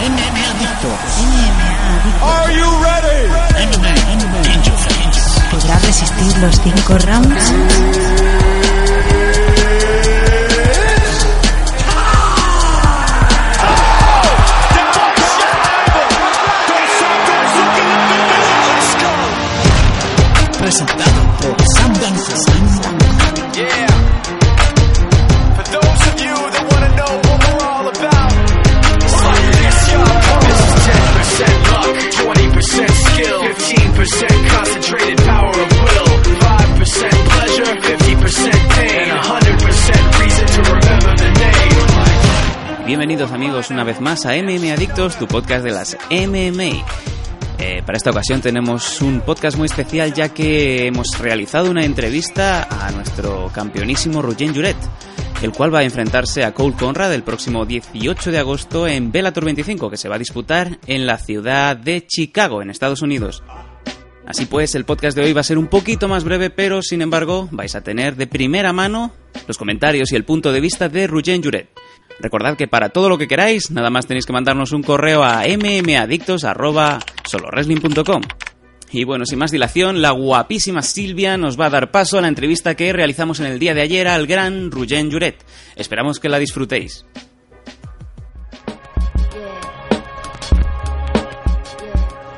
MMA 0.00 0.42
Adictos. 0.54 1.00
Are 2.22 2.50
you 2.56 2.64
ready? 2.82 3.28
MMA. 3.68 3.94
¿Podrá 5.50 5.78
resistir 5.78 6.38
los 6.38 6.58
cinco 6.62 6.96
rounds? 7.06 7.52
Bienvenidos 42.90 43.30
amigos 43.30 43.70
una 43.70 43.84
vez 43.84 44.00
más 44.00 44.26
a 44.26 44.34
MM 44.34 44.72
Adictos, 44.72 45.16
tu 45.16 45.28
podcast 45.28 45.62
de 45.64 45.70
las 45.70 45.96
MMA. 46.10 46.84
Eh, 47.60 47.82
para 47.86 47.96
esta 47.96 48.10
ocasión 48.10 48.40
tenemos 48.40 49.00
un 49.00 49.20
podcast 49.20 49.56
muy 49.56 49.66
especial 49.66 50.12
ya 50.12 50.30
que 50.30 50.88
hemos 50.88 51.16
realizado 51.20 51.70
una 51.70 51.84
entrevista 51.84 52.64
a 52.64 52.90
nuestro 52.90 53.48
campeonísimo 53.54 54.22
Rugen 54.22 54.52
Juret, 54.52 54.76
el 55.40 55.52
cual 55.52 55.72
va 55.72 55.78
a 55.78 55.84
enfrentarse 55.84 56.42
a 56.42 56.52
Cole 56.52 56.74
Conrad 56.74 57.14
el 57.14 57.22
próximo 57.22 57.64
18 57.64 58.32
de 58.32 58.38
agosto 58.40 58.88
en 58.88 59.12
Bellator 59.12 59.44
25 59.44 59.88
que 59.88 59.96
se 59.96 60.08
va 60.08 60.16
a 60.16 60.18
disputar 60.18 60.80
en 60.88 61.06
la 61.06 61.16
ciudad 61.16 61.76
de 61.76 62.04
Chicago, 62.04 62.60
en 62.60 62.70
Estados 62.70 63.02
Unidos. 63.02 63.44
Así 64.26 64.46
pues, 64.46 64.74
el 64.74 64.84
podcast 64.84 65.16
de 65.16 65.22
hoy 65.22 65.32
va 65.32 65.42
a 65.42 65.44
ser 65.44 65.58
un 65.58 65.68
poquito 65.68 66.08
más 66.08 66.24
breve, 66.24 66.50
pero 66.50 66.82
sin 66.82 67.02
embargo 67.02 67.48
vais 67.52 67.76
a 67.76 67.82
tener 67.82 68.16
de 68.16 68.26
primera 68.26 68.72
mano 68.72 69.12
los 69.46 69.58
comentarios 69.58 70.10
y 70.10 70.16
el 70.16 70.24
punto 70.24 70.50
de 70.50 70.60
vista 70.60 70.88
de 70.88 71.06
Rugen 71.06 71.40
Juret. 71.40 71.68
Recordad 72.20 72.56
que 72.56 72.68
para 72.68 72.90
todo 72.90 73.08
lo 73.08 73.18
que 73.18 73.26
queráis, 73.26 73.70
nada 73.70 73.88
más 73.90 74.06
tenéis 74.06 74.26
que 74.26 74.32
mandarnos 74.32 74.70
un 74.72 74.82
correo 74.82 75.22
a 75.24 75.44
mmadictos.solowrestling.com. 75.44 78.22
Y 78.92 79.04
bueno, 79.04 79.24
sin 79.24 79.38
más 79.38 79.52
dilación, 79.52 80.02
la 80.02 80.10
guapísima 80.10 80.82
Silvia 80.82 81.38
nos 81.38 81.58
va 81.58 81.66
a 81.66 81.70
dar 81.70 81.90
paso 81.90 82.18
a 82.18 82.20
la 82.20 82.28
entrevista 82.28 82.74
que 82.74 82.92
realizamos 82.92 83.40
en 83.40 83.46
el 83.46 83.58
día 83.58 83.72
de 83.72 83.80
ayer 83.82 84.06
al 84.08 84.26
gran 84.26 84.70
Rugen 84.70 85.10
Juret. 85.10 85.42
Esperamos 85.76 86.18
que 86.18 86.28
la 86.28 86.38
disfrutéis. 86.38 87.06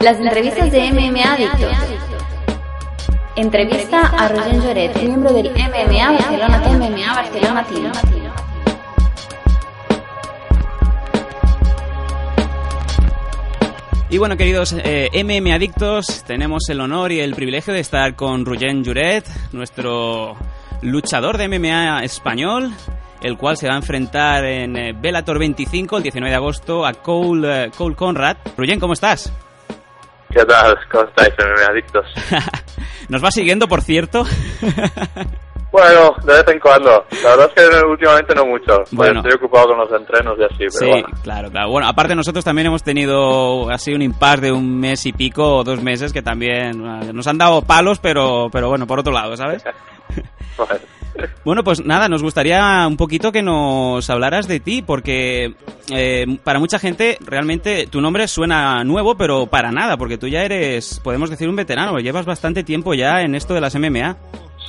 Las 0.01 0.19
entrevistas 0.19 0.71
de 0.71 0.93
MMA 0.93 1.33
Adictos. 1.33 1.73
Entrevista 3.35 4.01
a 4.01 4.29
Roger 4.29 4.61
Lloret, 4.61 4.95
miembro 5.03 5.33
del 5.33 5.51
MMA 5.53 6.13
Barcelona 6.13 6.59
MMA 6.59 7.15
Barcelona. 7.15 7.65
Y 14.13 14.19
bueno, 14.19 14.37
queridos 14.37 14.75
eh, 14.77 15.09
MM 15.25 15.55
Adictos, 15.55 16.23
tenemos 16.27 16.69
el 16.69 16.83
honor 16.83 17.13
y 17.13 17.21
el 17.21 17.35
privilegio 17.35 17.73
de 17.73 17.81
estar 17.81 18.15
con 18.15 18.45
Rugen 18.45 18.85
Juret, 18.85 19.27
nuestro 19.53 20.37
luchador 20.83 21.39
de 21.39 21.49
MMA 21.49 22.05
español, 22.05 22.75
el 23.23 23.39
cual 23.39 23.57
se 23.57 23.69
va 23.69 23.73
a 23.73 23.79
enfrentar 23.79 24.45
en 24.45 24.77
eh, 24.77 24.93
Bellator 24.93 25.39
25 25.39 25.97
el 25.97 26.03
19 26.03 26.29
de 26.29 26.37
agosto 26.37 26.85
a 26.85 26.93
Cole, 26.93 27.65
eh, 27.65 27.71
Cole 27.75 27.97
Conrad. 27.97 28.37
Rugen, 28.55 28.79
¿cómo 28.79 28.93
estás? 28.93 29.33
¿Qué 30.29 30.45
tal? 30.45 30.79
¿Cómo 30.91 31.05
estáis, 31.05 31.33
MMA 31.39 31.71
Adictos? 31.71 32.07
¿Nos 33.09 33.25
va 33.25 33.31
siguiendo, 33.31 33.67
por 33.67 33.81
cierto? 33.81 34.27
Bueno, 35.73 36.15
de 36.25 36.33
vez 36.35 36.45
en 36.49 36.61
cuando. 36.61 37.05
La 37.25 37.31
verdad 37.31 37.51
es 37.57 37.65
que 37.71 37.87
últimamente 37.87 38.35
no 38.35 38.45
mucho. 38.47 38.77
Bueno. 38.91 39.21
Estoy 39.21 39.33
ocupado 39.35 39.69
con 39.69 39.79
los 39.79 39.91
entrenos 39.93 40.39
y 40.39 40.45
así, 40.45 40.57
pero 40.59 40.71
Sí, 40.71 40.87
bueno. 40.87 41.09
claro, 41.23 41.51
claro. 41.51 41.71
Bueno, 41.71 41.89
aparte 41.89 42.15
nosotros 42.15 42.45
también 42.45 42.67
hemos 42.67 42.83
tenido 42.83 43.71
así 43.71 43.95
un 43.95 44.03
impasse 44.03 44.43
de 44.43 44.53
un 44.53 44.79
mes 44.79 45.07
y 45.07 45.13
pico 45.13 45.57
o 45.57 45.65
dos 45.65 45.83
meses 45.83 46.13
que 46.13 46.21
también 46.23 46.85
eh, 46.85 47.13
nos 47.15 47.27
han 47.27 47.39
dado 47.39 47.63
palos, 47.63 47.99
pero, 48.01 48.49
pero 48.53 48.69
bueno, 48.69 48.87
por 48.87 49.01
otro 49.01 49.13
lado, 49.13 49.37
¿sabes? 49.37 49.65
Bueno. 50.57 50.75
Bueno, 51.45 51.63
pues 51.63 51.85
nada, 51.85 52.09
nos 52.09 52.23
gustaría 52.23 52.87
un 52.87 52.97
poquito 52.97 53.33
que 53.33 53.43
nos 53.43 54.09
hablaras 54.09 54.49
de 54.49 54.61
ti, 54.61 54.81
porque 54.81 55.55
eh, 55.91 56.39
para 56.43 56.59
mucha 56.59 56.79
gente 56.79 57.19
realmente 57.21 57.87
tu 57.87 58.01
nombre 58.01 58.27
suena 58.29 58.83
nuevo, 58.85 59.15
pero 59.17 59.47
para 59.47 59.71
nada, 59.71 59.99
porque 59.99 60.17
tú 60.17 60.27
ya 60.29 60.43
eres, 60.43 61.01
podemos 61.05 61.29
decir, 61.29 61.49
un 61.51 61.57
veterano, 61.57 61.99
llevas 61.99 62.25
bastante 62.25 62.65
tiempo 62.65 62.95
ya 62.95 63.21
en 63.21 63.35
esto 63.35 63.53
de 63.53 63.61
las 63.61 63.75
MMA. 63.75 64.17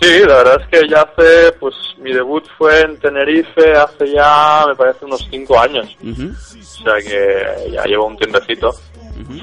Sí, 0.03 0.19
la 0.28 0.36
verdad 0.38 0.62
es 0.62 0.68
que 0.81 0.88
ya 0.90 1.02
hace, 1.02 1.52
pues 1.59 1.74
mi 2.00 2.12
debut 2.14 2.44
fue 2.58 2.81
en 2.81 2.97
Tenerife 3.00 3.74
hace 3.74 4.12
ya, 4.12 4.66
me 4.68 4.75
parece, 4.75 5.06
unos 5.06 5.25
cinco 5.31 5.59
años. 5.59 5.96
Ujú, 6.03 6.30
O 6.31 6.84
sea 6.84 6.96
que 7.02 7.72
ya 7.72 7.84
llevo 7.86 8.08
un 8.08 8.18
tiempecito. 8.18 8.69
ujú. 8.69 9.40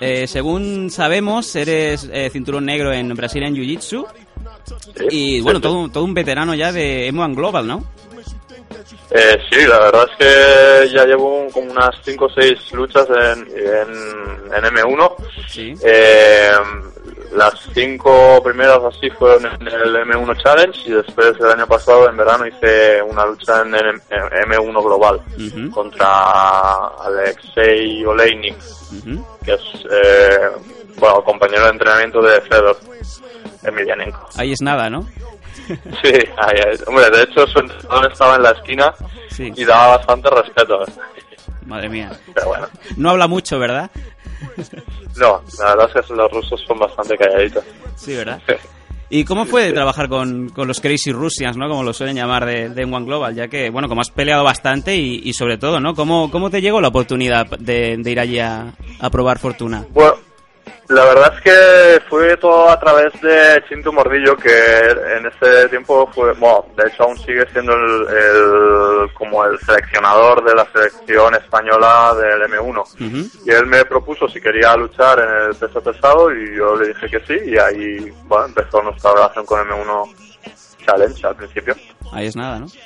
Eh, 0.00 0.26
según 0.26 0.90
sabemos, 0.90 1.54
eres 1.54 2.08
eh, 2.12 2.30
cinturón 2.30 2.64
negro 2.64 2.92
en 2.92 3.14
Brazilian 3.14 3.54
Jiu-Jitsu 3.54 4.06
Sí, 4.96 5.04
y 5.10 5.40
bueno, 5.42 5.58
sí, 5.58 5.62
todo, 5.62 5.78
un- 5.80 5.92
todo 5.92 6.04
un 6.04 6.14
veterano 6.14 6.54
ya 6.54 6.72
de 6.72 7.08
M1 7.12 7.34
Global, 7.36 7.66
¿no? 7.66 7.84
Eh, 9.10 9.36
sí, 9.50 9.66
la 9.66 9.78
verdad 9.80 10.06
es 10.10 10.16
que 10.88 10.94
ya 10.94 11.04
llevo 11.04 11.42
un- 11.42 11.50
como 11.50 11.70
unas 11.70 11.90
5 12.04 12.26
o 12.26 12.30
6 12.30 12.72
luchas 12.72 13.06
en, 13.10 13.40
en, 13.48 14.54
en 14.54 14.64
M1. 14.74 15.14
Sí. 15.48 15.74
Eh, 15.84 16.50
las 17.32 17.54
cinco 17.72 18.40
primeras 18.42 18.80
así 18.84 19.08
fueron 19.10 19.46
en 19.46 19.66
el 19.68 19.96
M1 19.96 20.42
Challenge 20.42 20.80
y 20.86 20.92
después 20.92 21.32
el 21.38 21.46
año 21.52 21.66
pasado 21.66 22.08
en 22.08 22.16
verano 22.16 22.46
hice 22.46 23.00
una 23.02 23.24
lucha 23.26 23.62
en 23.62 23.74
el 23.74 24.00
M1 24.10 24.82
Global 24.82 25.20
contra 25.72 26.88
Alexei 27.04 28.04
Oleinik, 28.04 28.56
que 29.44 29.52
es 29.52 29.60
eh, 29.90 30.50
bueno 30.98 31.22
compañero 31.22 31.64
de 31.64 31.70
entrenamiento 31.70 32.20
de 32.22 32.40
Fedor 32.42 32.76
Emelianenko. 33.62 34.28
Ahí 34.36 34.52
es 34.52 34.60
nada, 34.62 34.90
¿no? 34.90 35.06
Sí, 36.02 36.12
ahí 36.36 36.56
es. 36.72 36.86
hombre, 36.88 37.08
de 37.10 37.22
hecho 37.22 37.46
su 37.46 37.60
entrenador 37.60 38.10
estaba 38.10 38.36
en 38.36 38.42
la 38.42 38.50
esquina 38.50 38.92
Sí. 39.30 39.52
y 39.54 39.64
daba 39.64 39.98
bastante 39.98 40.28
respeto. 40.30 40.84
Madre 41.66 41.88
mía. 41.88 42.10
Pero 42.34 42.48
bueno, 42.48 42.66
No 42.96 43.10
habla 43.10 43.28
mucho, 43.28 43.58
¿verdad? 43.60 43.88
No, 45.16 45.42
la 45.58 45.74
verdad 45.74 45.90
es 45.94 46.06
que 46.06 46.14
los 46.14 46.30
rusos 46.30 46.60
son 46.66 46.78
bastante 46.78 47.16
calladitos. 47.16 47.64
Sí, 47.96 48.14
¿verdad? 48.14 48.40
¿Y 49.12 49.24
cómo 49.24 49.44
fue 49.44 49.64
de 49.64 49.72
trabajar 49.72 50.08
con, 50.08 50.50
con 50.50 50.68
los 50.68 50.80
Crazy 50.80 51.10
Russians, 51.10 51.56
¿no? 51.56 51.68
Como 51.68 51.82
lo 51.82 51.92
suelen 51.92 52.14
llamar 52.14 52.46
de, 52.46 52.68
de 52.68 52.84
One 52.84 53.04
Global, 53.04 53.34
ya 53.34 53.48
que, 53.48 53.68
bueno, 53.68 53.88
como 53.88 54.02
has 54.02 54.10
peleado 54.10 54.44
bastante 54.44 54.94
y, 54.94 55.20
y 55.24 55.32
sobre 55.32 55.58
todo, 55.58 55.80
¿no? 55.80 55.94
¿Cómo, 55.94 56.30
¿Cómo 56.30 56.48
te 56.48 56.60
llegó 56.60 56.80
la 56.80 56.88
oportunidad 56.88 57.46
de, 57.58 57.96
de 57.98 58.10
ir 58.10 58.20
allí 58.20 58.38
a, 58.38 58.72
a 59.00 59.10
probar 59.10 59.40
fortuna? 59.40 59.84
Bueno, 59.90 60.14
la 60.90 61.04
verdad 61.04 61.32
es 61.36 61.40
que 61.42 62.00
fue 62.08 62.36
todo 62.36 62.68
a 62.68 62.78
través 62.78 63.12
de 63.22 63.62
Chintu 63.68 63.92
Mordillo, 63.92 64.36
que 64.36 64.50
en 65.16 65.26
ese 65.26 65.68
tiempo 65.68 66.10
fue, 66.14 66.32
bueno, 66.34 66.66
de 66.76 66.88
hecho 66.88 67.04
aún 67.04 67.16
sigue 67.18 67.46
siendo 67.52 67.72
el, 67.74 68.06
el- 68.08 69.14
como 69.14 69.44
el 69.44 69.58
seleccionador 69.60 70.44
de 70.44 70.54
la 70.54 70.66
selección 70.72 71.34
española 71.34 72.14
del 72.14 72.42
M1. 72.50 72.80
Ujú. 72.80 73.30
Y 73.46 73.50
él 73.50 73.66
me 73.66 73.84
propuso 73.84 74.28
si 74.28 74.40
quería 74.40 74.76
luchar 74.76 75.18
en 75.20 75.48
el 75.50 75.54
peso 75.56 75.80
pesado 75.82 76.32
y 76.34 76.56
yo 76.56 76.76
le 76.76 76.88
dije 76.88 77.08
que 77.08 77.20
sí 77.20 77.38
y 77.50 77.56
ahí, 77.58 78.12
bueno, 78.24 78.46
empezó 78.46 78.82
nuestra 78.82 79.12
relación 79.14 79.46
con 79.46 79.60
M1 79.68 80.14
Challenge 80.84 81.26
al 81.26 81.36
principio. 81.36 81.74
Ahí 82.12 82.26
es 82.26 82.36
nada, 82.36 82.58
¿no? 82.60 82.66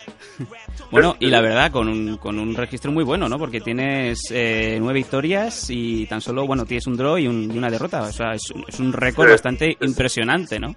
Bueno, 0.90 1.16
y 1.18 1.26
la 1.28 1.40
verdad, 1.40 1.72
con 1.72 1.88
un, 1.88 2.18
con 2.18 2.38
un 2.38 2.54
registro 2.54 2.92
muy 2.92 3.02
bueno, 3.04 3.28
¿no? 3.28 3.36
Porque 3.38 3.60
tienes 3.60 4.20
eh, 4.30 4.76
nueve 4.80 4.98
victorias 5.00 5.66
y 5.70 6.06
tan 6.06 6.20
solo, 6.20 6.46
bueno, 6.46 6.64
tienes 6.66 6.86
un 6.86 6.96
draw 6.96 7.16
y, 7.18 7.26
un- 7.26 7.50
y 7.52 7.58
una 7.58 7.70
derrota. 7.70 8.02
O 8.02 8.12
sea, 8.12 8.34
es, 8.34 8.48
un- 8.50 8.64
es 8.68 8.78
un 8.78 8.92
récord 8.92 9.26
Sí. 9.26 9.32
bastante 9.32 9.76
impresionante, 9.80 10.60
¿no? 10.60 10.74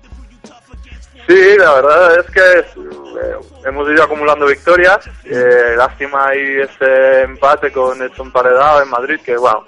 Sí, 1.28 1.36
la 1.60 1.74
verdad 1.74 2.20
es 2.20 2.32
que 2.32 2.60
eh, 2.60 3.36
hemos 3.66 3.90
ido 3.92 4.04
acumulando 4.04 4.48
victorias. 4.48 5.00
Eh, 5.26 5.76
lástima 5.78 6.30
ahí 6.30 6.62
ese 6.62 7.22
empate 7.24 7.72
con 7.72 8.02
Edson 8.02 8.32
Paredado 8.32 8.82
en 8.82 8.90
Madrid, 8.90 9.20
que 9.24 9.36
bueno, 9.38 9.66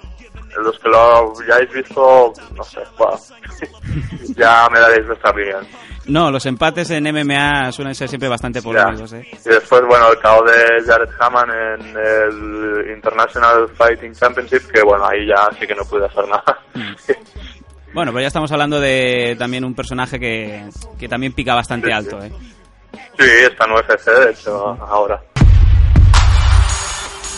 los 0.62 0.78
que 0.80 0.88
lo 0.88 1.32
hayáis 1.42 1.70
visto, 1.72 2.32
no 2.56 2.64
sé, 2.64 2.80
bueno, 2.98 3.18
ya 4.36 4.68
me 4.72 4.80
daréis 4.80 5.06
vuestra 5.06 5.30
opinión. 5.30 5.66
No, 6.10 6.30
los 6.30 6.44
empates 6.46 6.90
en 6.90 7.04
MMA 7.04 7.70
suelen 7.72 7.94
ser 7.94 8.08
siempre 8.08 8.28
bastante 8.28 8.60
polémicos, 8.60 9.12
¿eh? 9.12 9.26
Y 9.32 9.48
después, 9.48 9.80
bueno, 9.88 10.10
el 10.10 10.18
caos 10.18 10.42
de 10.44 10.84
Jared 10.84 11.08
Hammond 11.20 11.52
en 11.52 11.96
el 11.96 12.90
International 12.96 13.68
Fighting 13.76 14.12
Championship, 14.12 14.70
que 14.72 14.82
bueno, 14.82 15.06
ahí 15.06 15.26
ya 15.26 15.48
sí 15.58 15.66
que 15.66 15.74
no 15.74 15.84
pude 15.84 16.06
hacer 16.06 16.24
nada. 16.28 16.58
Bueno, 17.92 18.12
pero 18.12 18.20
ya 18.22 18.28
estamos 18.28 18.50
hablando 18.52 18.78
de 18.80 19.36
también 19.38 19.64
un 19.64 19.74
personaje 19.74 20.18
que, 20.18 20.64
que 20.98 21.08
también 21.08 21.32
pica 21.32 21.54
bastante 21.54 21.86
Sí, 21.88 21.92
sí. 21.92 21.96
alto, 21.96 22.22
¿eh? 22.24 22.32
sí, 23.18 23.26
está 23.50 23.64
en 23.66 23.72
UFC, 23.72 24.06
de 24.26 24.30
hecho, 24.32 24.66
ahora. 24.82 25.20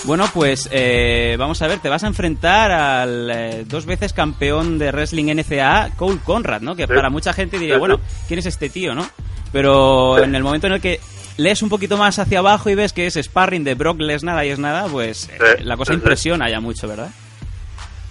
Bueno, 0.04 0.28
pues 0.34 0.69
eh, 0.72 1.37
vamos 1.38 1.62
a 1.62 1.69
ver, 1.69 1.78
te 1.78 1.88
vas 1.88 2.02
a 2.02 2.08
enfrentar 2.08 2.72
al 2.72 3.31
eh, 3.31 3.64
dos 3.66 3.87
veces 3.87 4.12
campeón 4.12 4.76
de 4.78 4.90
wrestling 4.90 5.26
NCAA, 5.32 5.90
Cole 5.96 6.19
Conrad, 6.25 6.60
¿no? 6.60 6.75
Que 6.75 6.87
Sí. 6.88 6.93
para 6.93 7.08
mucha 7.08 7.32
gente 7.32 7.58
diría, 7.58 7.78
bueno. 7.78 8.00
¿quién 8.26 8.40
es 8.40 8.46
este 8.46 8.69
tío, 8.69 8.94
no? 8.94 9.08
Pero 9.52 10.16
Sí. 10.19 10.25
en 10.25 10.34
el 10.34 10.43
momento 10.43 10.66
en 10.66 10.72
el 10.75 10.81
que 10.81 10.99
lees 11.37 11.62
un 11.62 11.69
poquito 11.69 11.96
más 11.96 12.19
hacia 12.19 12.40
abajo 12.40 12.69
y 12.69 12.75
ves 12.75 12.93
que 12.93 13.06
es 13.06 13.14
sparring 13.14 13.62
de 13.62 13.75
Brock 13.75 14.00
Lesnar, 14.00 14.37
ahí 14.37 14.50
es 14.50 14.58
nada, 14.58 14.87
pues 14.90 15.28
eh, 15.28 15.62
la 15.62 15.76
cosa 15.76 15.94
impresiona 15.94 16.50
ya 16.50 16.58
mucho, 16.60 16.88
¿verdad? 16.88 17.10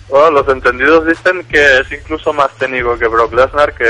Bueno, 0.07 0.31
los 0.31 0.47
entendidos 0.47 1.05
dicen 1.05 1.43
que 1.49 1.79
es 1.79 1.91
incluso 1.91 2.31
más 2.31 2.51
técnico 2.57 2.97
que 2.97 3.07
Brock 3.07 3.33
Lesnar, 3.33 3.73
que, 3.75 3.87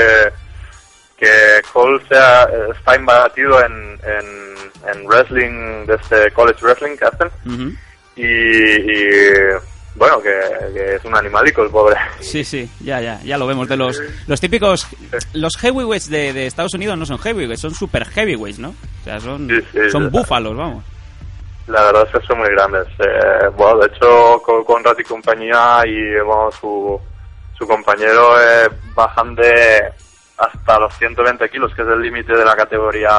que 1.16 1.30
Cole 1.72 2.02
sea, 2.08 2.48
está 2.76 2.96
imbatido 2.96 3.64
en, 3.64 3.72
en, 4.04 4.92
en 4.92 5.06
wrestling, 5.06 5.86
de 5.86 5.94
este 6.02 6.30
college 6.32 6.58
wrestling 6.64 6.96
que 6.96 7.04
hacen, 7.04 7.28
Ujú. 7.46 7.76
Y, 8.16 8.24
y, 8.24 9.30
bueno, 9.94 10.20
que, 10.22 10.32
que 10.72 10.94
es 10.96 11.04
un 11.04 11.14
animalico 11.14 11.62
el 11.62 11.70
pobre. 11.70 11.96
Sí, 12.20 12.44
sí, 12.44 12.68
ya, 12.80 13.00
ya, 13.00 13.20
ya 13.22 13.36
lo 13.36 13.46
vemos. 13.46 13.68
De 13.68 13.76
los, 13.76 14.00
los 14.26 14.40
típicos, 14.40 14.86
los 15.34 15.56
heavyweights 15.56 16.08
de, 16.08 16.32
de 16.32 16.46
Estados 16.46 16.74
Unidos 16.74 16.96
no 16.98 17.06
son 17.06 17.18
heavyweights, 17.18 17.60
son 17.60 17.74
super 17.74 18.06
heavyweights, 18.06 18.58
¿no? 18.58 18.70
O 18.70 19.04
sea, 19.04 19.20
son, 19.20 19.48
Sí, 19.48 19.60
sí, 19.72 19.90
son 19.90 20.10
búfalos, 20.10 20.56
vamos. 20.56 20.84
La 21.66 21.84
verdad 21.84 22.08
es 22.12 22.20
que 22.20 22.26
son 22.26 22.38
muy 22.38 22.48
grandes. 22.50 22.86
Eh, 22.98 23.48
bueno, 23.56 23.78
de 23.80 23.86
hecho, 23.86 24.42
con 24.42 24.82
y 24.98 25.04
compañía 25.04 25.82
y 25.86 26.20
bueno, 26.24 26.50
su, 26.58 27.00
su 27.56 27.66
compañero 27.66 28.40
eh, 28.40 28.68
bajan 28.94 29.34
de 29.34 29.92
hasta 30.38 30.78
los 30.80 30.96
120 30.98 31.48
kilos, 31.50 31.72
que 31.74 31.82
es 31.82 31.88
el 31.88 32.00
límite 32.02 32.34
de 32.34 32.44
la 32.44 32.56
categoría 32.56 33.10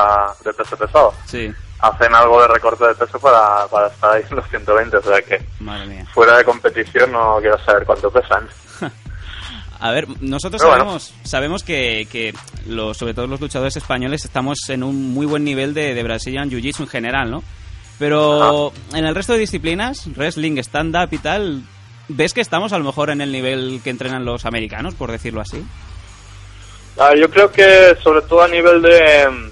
de 0.44 0.54
peso 0.54 0.76
pesado. 0.76 1.14
Sí, 1.26 1.54
Hacen 1.84 2.16
algo 2.16 2.42
de 2.42 2.48
recorte 2.48 2.88
de 2.88 2.96
peso 2.96 3.20
para, 3.20 3.68
para 3.68 3.88
estar 3.88 4.12
ahí 4.14 4.24
en 4.30 4.38
los 4.38 4.50
120, 4.50 4.98
o 4.98 5.02
sea 5.02 5.22
que 5.22 5.42
madre 5.60 5.86
mía. 5.86 6.06
fuera 6.14 6.38
de 6.38 6.46
competición 6.46 7.12
no 7.12 7.38
quiero 7.42 7.58
saber 7.66 7.86
cuánto 7.86 8.10
pesan. 8.10 8.48
A 9.82 9.92
ver, 9.92 10.08
nosotros 10.22 10.62
Pero 10.62 10.70
bueno. 10.70 10.84
sabemos, 10.86 11.14
sabemos 11.24 11.64
que, 11.64 12.08
que 12.10 12.34
los, 12.68 12.96
sobre 12.96 13.14
todo 13.14 13.28
los 13.28 13.42
luchadores 13.42 13.76
españoles 13.76 14.24
estamos 14.24 14.60
en 14.70 14.82
un 14.82 15.14
muy 15.14 15.26
buen 15.26 15.44
nivel 15.44 15.74
de, 15.74 15.94
de 15.94 16.04
Brazilian 16.04 16.50
Jiu-Jitsu 16.50 16.82
en 16.84 16.88
general, 16.88 17.30
¿no? 17.30 17.44
Pero 18.00 18.72
en 18.94 19.06
el 19.06 19.14
resto 19.14 19.34
de 19.34 19.40
disciplinas, 19.40 20.08
wrestling, 20.16 20.58
stand-up 20.60 21.10
y 21.12 21.18
tal, 21.18 21.64
¿ves 22.08 22.34
que 22.34 22.40
estamos 22.40 22.72
a 22.72 22.78
lo 22.78 22.86
mejor 22.86 23.10
en 23.10 23.20
el 23.20 23.32
nivel 23.34 23.82
que 23.84 23.90
entrenan 23.90 24.24
los 24.24 24.46
americanos, 24.46 24.96
por 24.96 25.12
decirlo 25.12 25.42
así? 25.42 25.62
Ah, 26.98 27.12
yo 27.20 27.30
creo 27.30 27.52
que 27.52 27.96
sobre 28.02 28.22
todo 28.22 28.42
a 28.44 28.48
nivel 28.48 28.82
de, 28.82 29.52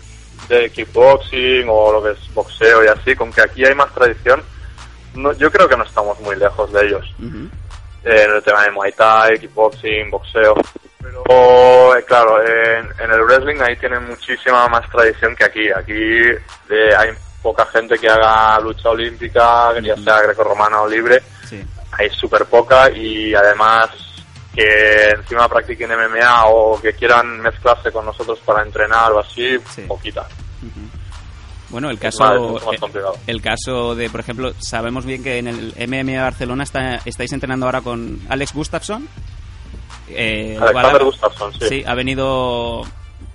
de 0.51 0.69
kickboxing 0.69 1.65
o 1.69 1.91
lo 1.93 2.03
que 2.03 2.11
es 2.11 2.33
boxeo 2.33 2.83
y 2.83 2.87
así, 2.87 3.15
con 3.15 3.31
que 3.31 3.41
aquí 3.41 3.65
hay 3.65 3.73
más 3.73 3.91
tradición, 3.93 4.41
no, 5.15 5.33
yo 5.33 5.51
creo 5.51 5.67
que 5.67 5.77
no 5.77 5.83
estamos 5.83 6.19
muy 6.19 6.35
lejos 6.35 6.71
de 6.71 6.85
ellos. 6.85 7.05
Eh, 8.03 8.23
en 8.25 8.31
el 8.35 8.43
tema 8.43 8.63
de 8.63 8.71
Muay 8.71 8.91
Thai, 8.93 9.39
kickboxing, 9.39 10.09
boxeo. 10.11 10.55
Pero, 11.01 11.95
eh, 11.97 12.03
claro, 12.05 12.41
en, 12.41 12.85
en 12.99 13.11
el 13.11 13.21
wrestling 13.23 13.59
ahí 13.61 13.75
tienen 13.77 14.05
muchísima 14.07 14.67
más 14.69 14.89
tradición 14.89 15.35
que 15.35 15.43
aquí. 15.45 15.71
Aquí 15.71 15.93
eh, 16.69 16.95
hay 16.97 17.09
poca 17.41 17.65
gente 17.65 17.97
que 17.97 18.07
haga 18.09 18.59
lucha 18.59 18.89
olímpica, 18.89 19.77
ya 19.81 19.95
sea 19.97 20.21
grecorromana 20.21 20.81
o 20.81 20.87
libre. 20.87 21.21
Sí. 21.49 21.61
Hay 21.93 22.09
súper 22.11 22.45
poca 22.45 22.89
y 22.91 23.33
además 23.33 23.89
que 24.53 25.09
encima 25.09 25.47
practiquen 25.47 25.91
MMA 25.91 26.45
o 26.47 26.79
que 26.81 26.93
quieran 26.93 27.39
mezclarse 27.41 27.91
con 27.91 28.05
nosotros 28.05 28.39
para 28.45 28.61
entrenar 28.63 29.11
o 29.11 29.19
así, 29.19 29.57
Sí. 29.69 29.81
poquita. 29.83 30.27
Bueno, 31.71 31.89
el 31.89 31.97
caso, 31.99 32.59
complicado. 32.79 33.15
el 33.27 33.41
caso 33.41 33.95
de, 33.95 34.09
por 34.09 34.19
ejemplo, 34.19 34.53
sabemos 34.59 35.05
bien 35.05 35.23
que 35.23 35.37
en 35.39 35.47
el 35.47 35.73
MMA 35.87 36.21
Barcelona 36.21 36.63
está, 36.63 36.99
estáis 37.05 37.31
entrenando 37.33 37.65
ahora 37.65 37.81
con 37.81 38.19
Alex 38.29 38.53
Gustafsson. 38.53 39.07
Eh, 40.09 40.57
Alexander 40.61 41.01
ha- 41.01 41.05
Gustafsson, 41.05 41.53
sí. 41.53 41.59
Sí, 41.69 41.83
ha 41.87 41.95
venido 41.95 42.81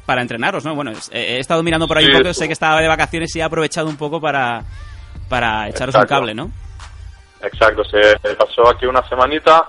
para 0.05 0.21
entrenaros, 0.23 0.65
¿no? 0.65 0.75
Bueno, 0.75 0.91
es- 0.93 1.11
he 1.13 1.37
he 1.37 1.39
estado 1.41 1.63
mirando 1.63 1.89
por 1.89 1.99
ahí 1.99 2.05
Sí, 2.05 2.13
un 2.13 2.19
poco, 2.19 2.35
sé 2.35 2.47
que 2.47 2.53
estaba 2.53 2.81
de 2.81 2.89
vacaciones 2.89 3.35
y 3.35 3.41
he 3.41 3.43
aprovechado 3.43 3.89
un 3.89 3.97
poco 3.97 4.21
para, 4.21 4.63
para 5.29 5.69
echaros 5.69 5.95
un 5.95 6.03
Exacto. 6.03 6.15
cable, 6.15 6.35
¿no? 6.35 6.51
Exacto, 7.43 7.83
se 7.85 8.17
pasó 8.37 8.69
aquí 8.69 8.87
una 8.87 9.07
semanita 9.09 9.69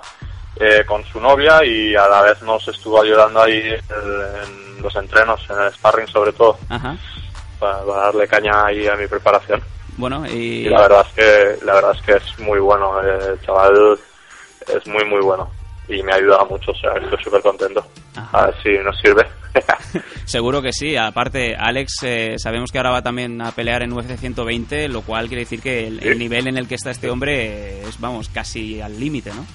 eh, 0.59 0.83
con 0.87 1.03
su 1.05 1.19
novia 1.19 1.63
y 1.63 1.95
a 1.95 2.07
la 2.07 2.21
vez 2.23 2.41
nos 2.41 2.67
estuvo 2.67 3.01
ayudando 3.01 3.41
ahí 3.43 3.57
en 3.59 4.81
los 4.81 4.95
entrenos, 4.95 5.39
en 5.49 5.61
el 5.61 5.71
sparring 5.73 6.07
sobre 6.07 6.33
todo, 6.33 6.57
Ajá. 6.69 6.95
Para, 7.59 7.83
para 7.83 8.03
darle 8.03 8.27
caña 8.27 8.65
ahí 8.65 8.87
a 8.87 8.95
mi 8.95 9.07
preparación. 9.07 9.61
Bueno, 9.97 10.25
y... 10.27 10.65
Y 10.65 10.69
la 10.69 10.81
verdad 10.81 11.05
es 11.07 11.13
que 11.13 11.65
la 11.65 11.73
verdad 11.73 11.95
es 11.95 12.01
que 12.01 12.11
es 12.13 12.39
muy 12.39 12.59
bueno, 12.59 13.01
eh, 13.01 13.33
el 13.33 13.41
chaval 13.41 13.99
es 14.67 14.87
muy 14.87 15.05
muy 15.05 15.21
bueno 15.21 15.49
y 15.87 16.03
me 16.03 16.11
ha 16.11 16.15
ayudado 16.15 16.45
mucho, 16.47 16.71
o 16.71 16.75
sea, 16.75 16.91
estoy 17.01 17.23
súper 17.23 17.41
contento. 17.41 17.85
Ajá. 18.15 18.39
A 18.39 18.45
ver 18.47 18.55
si 18.61 18.69
nos 18.83 18.97
sirve. 18.99 19.25
Seguro 20.25 20.61
que 20.61 20.73
sí. 20.73 20.95
Aparte, 20.97 21.55
Alex, 21.55 22.03
eh, 22.03 22.35
sabemos 22.37 22.71
que 22.71 22.77
ahora 22.77 22.91
va 22.91 23.01
también 23.01 23.41
a 23.41 23.51
pelear 23.51 23.83
en 23.83 23.93
UFC 23.93 24.17
120, 24.17 24.89
lo 24.89 25.01
cual 25.01 25.27
quiere 25.27 25.43
decir 25.43 25.61
que 25.61 25.87
el, 25.87 26.19
nivel 26.19 26.47
en 26.47 26.57
el 26.57 26.67
que 26.67 26.75
está 26.75 26.91
este 26.91 27.09
hombre 27.09 27.81
es, 27.81 27.99
vamos, 27.99 28.29
casi 28.29 28.81
al 28.81 28.99
límite, 28.99 29.31
¿no? 29.33 29.45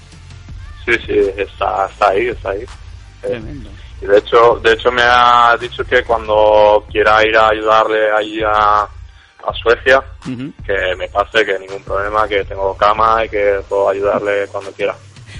sí, 0.84 0.92
sí, 1.06 1.14
está, 1.36 1.86
está 1.86 2.08
ahí, 2.08 2.28
está 2.28 2.50
ahí. 2.50 2.62
Eh, 2.62 3.28
Tremendo. 3.28 3.70
Y 4.02 4.06
de 4.06 4.18
hecho, 4.18 4.58
de 4.62 4.72
hecho 4.72 4.90
me 4.90 5.02
ha 5.02 5.56
dicho 5.60 5.84
que 5.84 6.02
cuando 6.02 6.84
quiera 6.90 7.24
ir 7.24 7.36
a 7.36 7.50
ayudarle 7.50 8.10
ahí 8.10 8.40
a, 8.42 8.82
a 8.82 9.54
Suecia, 9.54 10.02
que 10.24 10.96
me 10.96 11.08
pase, 11.08 11.46
que 11.46 11.56
ningún 11.58 11.82
problema, 11.84 12.26
que 12.26 12.44
tengo 12.44 12.76
cama 12.76 13.24
y 13.24 13.28
que 13.28 13.60
puedo 13.68 13.88
ayudarle 13.90 14.48
cuando 14.48 14.72
quiera. 14.72 14.96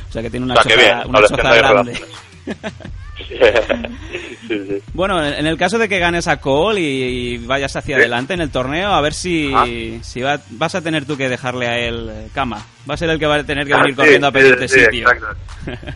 O 0.09 0.13
sea 0.13 0.23
que 0.23 0.31
tiene 0.31 0.47
una 0.47 0.55
O 0.55 0.63
sea, 0.63 0.65
que 0.65 0.81
choza, 0.81 0.95
bien, 0.95 1.09
una 1.09 1.21
choza 1.23 1.55
grande. 1.55 2.05
sí. 3.29 3.39
Bueno, 4.93 5.25
en 5.25 5.47
el 5.47 5.57
caso 5.57 5.79
de 5.79 5.89
que 5.89 5.99
ganes 5.99 6.29
a 6.29 6.39
Cole 6.39 6.81
y, 6.81 7.35
y 7.35 7.39
vayas 7.39 7.75
hacia 7.77 7.97
adelante 7.97 8.35
en 8.35 8.41
el 8.43 8.51
torneo, 8.51 8.91
a 8.93 9.01
ver 9.01 9.15
si, 9.15 9.51
Ah. 9.55 9.65
si 10.03 10.21
va- 10.21 10.41
vas 10.51 10.75
a 10.75 10.83
tener 10.83 11.07
tú 11.07 11.17
que 11.17 11.29
dejarle 11.29 11.67
a 11.69 11.79
él 11.79 12.11
eh, 12.13 12.29
cama. 12.35 12.65
Va 12.89 12.95
a 12.95 12.97
ser 12.97 13.09
el 13.11 13.19
que 13.19 13.27
va 13.27 13.37
a 13.37 13.45
tener 13.45 13.67
que 13.67 13.73
Ah, 13.73 13.79
venir 13.81 13.97
corriendo 13.97 14.27
a 14.27 14.33
pedirte 14.33 14.69
sitio. 14.69 15.09
Exacto, 15.09 15.27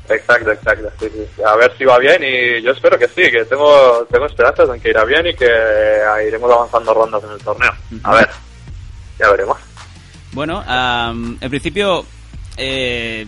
exacto, 0.15 0.53
exacto. 0.53 0.89
A 1.47 1.57
ver 1.57 1.73
si 1.77 1.85
va 1.85 1.99
bien 1.99 2.23
y 2.23 2.63
yo 2.63 2.71
espero 2.71 2.99
que 2.99 3.09
sí, 3.09 3.23
que 3.31 3.45
tengo, 3.45 4.07
tengo 4.11 4.27
esperanzas 4.27 4.69
en 4.75 4.81
que 4.81 4.91
irá 4.91 5.05
bien 5.05 5.27
y 5.27 5.35
que 5.35 5.47
eh, 5.47 6.29
iremos 6.29 6.51
avanzando 6.51 6.95
rondas 6.95 7.23
en 7.25 7.31
el 7.33 7.39
torneo. 7.39 7.73
A 8.05 8.15
ver, 8.15 8.29
ya 9.19 9.31
veremos. 9.31 9.59
Bueno, 10.33 10.63
am, 10.67 11.37
en 11.41 11.51
principio, 11.51 12.07
eh, 12.57 13.27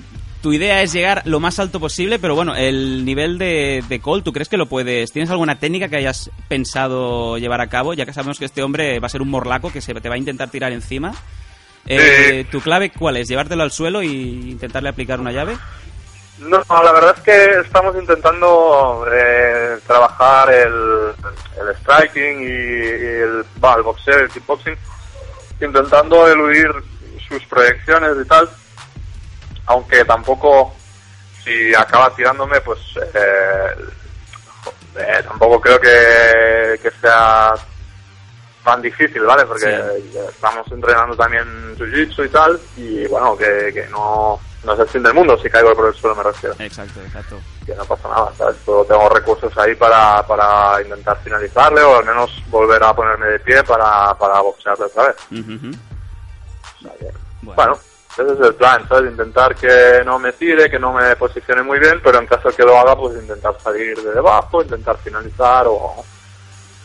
tu 0.49 0.55
idea 0.55 0.81
es 0.81 0.95
llegar 0.95 1.21
lo 1.27 1.41
más 1.41 1.59
alto 1.59 1.79
posible, 1.79 2.19
pero 2.19 2.35
bueno, 2.35 2.57
el 2.57 3.05
nivel 3.05 3.37
de, 3.37 3.85
de 3.87 4.01
Cole, 4.01 4.23
¿tú 4.23 4.33
crees 4.33 4.49
que 4.49 4.57
lo 4.57 4.65
puedes? 4.65 5.13
¿Tienes 5.13 5.31
alguna 5.31 5.59
técnica 5.59 5.91
que 5.91 5.97
hayas 5.97 6.31
pensado 6.49 7.37
llevar 7.37 7.61
a 7.61 7.67
cabo? 7.67 7.93
Ya 7.93 8.07
que 8.07 8.15
sabemos 8.15 8.39
que 8.39 8.47
este 8.47 8.63
hombre 8.63 8.99
va 8.99 9.09
a 9.09 9.11
ser 9.11 9.21
un 9.21 9.29
morlaco 9.29 9.71
que 9.71 9.83
se 9.83 9.93
te 9.93 10.09
va 10.09 10.15
a 10.15 10.19
intentar 10.19 10.49
tirar 10.49 10.73
encima. 10.73 11.13
Eh, 11.85 12.47
¿Tu 12.51 12.63
clave 12.63 12.91
cuál 12.91 13.19
es? 13.19 13.29
¿Llevártelo 13.29 13.63
al 13.63 13.73
suelo 13.73 14.03
y 14.03 14.09
intentarle 14.53 14.89
aplicar 14.89 15.21
una 15.21 15.33
llave? 15.33 15.59
No, 16.39 16.65
la 16.71 16.93
verdad 16.93 17.15
es 17.19 17.23
que 17.23 17.61
estamos 17.61 17.95
intentando 17.97 19.07
eh, 19.13 19.77
trabajar 19.87 20.51
el, 20.51 21.13
el 21.61 21.77
striking 21.77 22.41
y, 22.41 22.47
el, 22.47 23.45
va, 23.63 23.75
el 23.75 23.83
boxeo, 23.83 24.19
el 24.19 24.31
kickboxing, 24.31 24.79
intentando 25.61 26.27
eludir 26.27 26.71
sus 27.29 27.45
proyecciones 27.45 28.13
y 28.25 28.27
tal, 28.27 28.49
aunque 29.69 30.05
tampoco, 30.05 30.75
si 31.45 31.75
acaba 31.75 32.15
tirándome, 32.15 32.61
pues 32.63 32.79
eh, 34.97 35.23
tampoco 35.27 35.61
creo 35.61 35.81
que, 35.81 36.81
que 36.83 36.91
sea 37.01 37.55
tan 38.65 38.83
difícil, 38.83 39.23
¿vale? 39.23 39.47
Porque 39.47 39.67
Sí. 40.03 40.19
estamos 40.29 40.67
entrenando 40.73 41.17
también 41.17 41.45
jiu-jitsu 41.79 42.27
y 42.27 42.29
tal, 42.29 42.61
y 42.77 43.07
bueno, 43.07 43.37
que, 43.37 43.71
que 43.73 43.87
no, 43.89 44.39
no 44.65 44.73
es 44.75 44.79
el 44.81 44.89
fin 44.89 45.03
del 45.03 45.15
mundo 45.15 45.39
si 45.39 45.49
caigo 45.49 45.75
por 45.75 45.87
el 45.89 45.95
suelo, 45.95 46.17
me 46.17 46.23
refiero 46.25 46.55
Exacto, 46.59 47.01
exacto. 47.01 47.39
que 47.65 47.75
no 47.75 47.85
pasa 47.85 48.09
nada, 48.09 48.33
¿sabes? 48.37 48.57
Solo 48.67 48.85
tengo 48.85 49.09
recursos 49.09 49.57
ahí 49.57 49.75
para, 49.75 50.23
para 50.27 50.83
intentar 50.83 51.17
finalizarle 51.23 51.81
o 51.83 51.99
al 51.99 52.05
menos 52.05 52.31
volver 52.49 52.83
a 52.83 52.95
ponerme 52.95 53.27
de 53.29 53.39
pie 53.41 53.63
para, 53.63 54.13
para 54.19 54.41
boxearle 54.41 54.85
otra 54.87 55.07
vez. 55.09 55.17
O 55.31 56.83
sea 56.83 56.93
que, 56.99 57.07
Bueno. 57.43 57.55
Bueno, 57.57 57.79
ese 58.19 58.33
es 58.33 58.41
el 58.41 58.55
plan, 58.55 58.87
¿sabes? 58.89 59.11
Intentar 59.11 59.55
que 59.55 60.03
no 60.05 60.19
me 60.19 60.33
tire, 60.33 60.69
que 60.71 60.79
no 60.79 60.93
me 60.93 61.15
posicione 61.17 61.63
muy 61.63 61.79
bien, 61.79 62.01
pero 62.03 62.19
en 62.19 62.27
caso 62.27 62.49
que 62.51 62.63
lo 62.63 62.79
haga, 62.79 62.97
pues 62.97 63.15
intentar 63.21 63.55
salir 63.61 63.97
de 64.03 64.13
debajo, 64.13 64.63
intentar 64.63 64.97
finalizar 64.99 65.67
o 65.67 66.05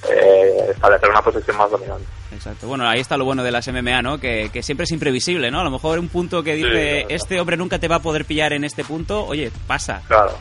eh, 0.10 0.68
establecer 0.72 1.10
una 1.10 1.22
posición 1.22 1.58
más 1.58 1.72
dominante. 1.72 2.06
Exacto. 2.34 2.68
Bueno, 2.68 2.88
ahí 2.88 3.00
está 3.00 3.16
lo 3.16 3.26
bueno 3.26 3.44
de 3.44 3.52
las 3.52 3.68
MMA, 3.68 4.02
¿no? 4.02 4.18
Que, 4.20 4.50
que 4.52 4.64
siempre 4.64 4.86
es 4.86 4.92
imprevisible, 4.92 5.52
¿no? 5.52 5.60
A 5.62 5.64
lo 5.64 5.72
mejor 5.72 6.00
un 6.00 6.10
punto 6.10 6.44
que 6.44 6.56
dice, 6.56 7.06
este 7.10 7.40
hombre 7.40 7.58
nunca 7.58 7.80
te 7.80 7.88
va 7.88 7.98
a 7.98 8.02
poder 8.02 8.26
pillar 8.26 8.54
en 8.54 8.64
este 8.64 8.84
punto, 8.84 9.26
oye, 9.26 9.52
pasa, 9.68 10.02
Claro, 10.08 10.34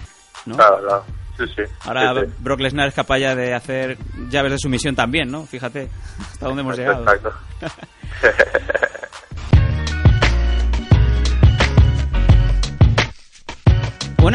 ¿no? 0.46 0.56
claro, 0.56 0.78
claro. 0.80 1.04
Sí, 1.36 1.44
sí. 1.56 1.62
Ahora 1.86 2.14
sí. 2.14 2.32
Brock 2.40 2.60
Lesnar 2.60 2.88
es 2.88 2.94
capaz 2.94 3.18
ya 3.18 3.34
de 3.34 3.54
hacer 3.54 3.96
llaves 4.28 4.52
de 4.52 4.58
sumisión 4.58 4.94
también, 4.94 5.30
¿no? 5.30 5.46
Fíjate 5.46 5.88
hasta 6.30 6.46
dónde 6.46 6.60
hemos 6.60 6.76
llegado. 6.76 7.02
Exacto. 7.02 7.32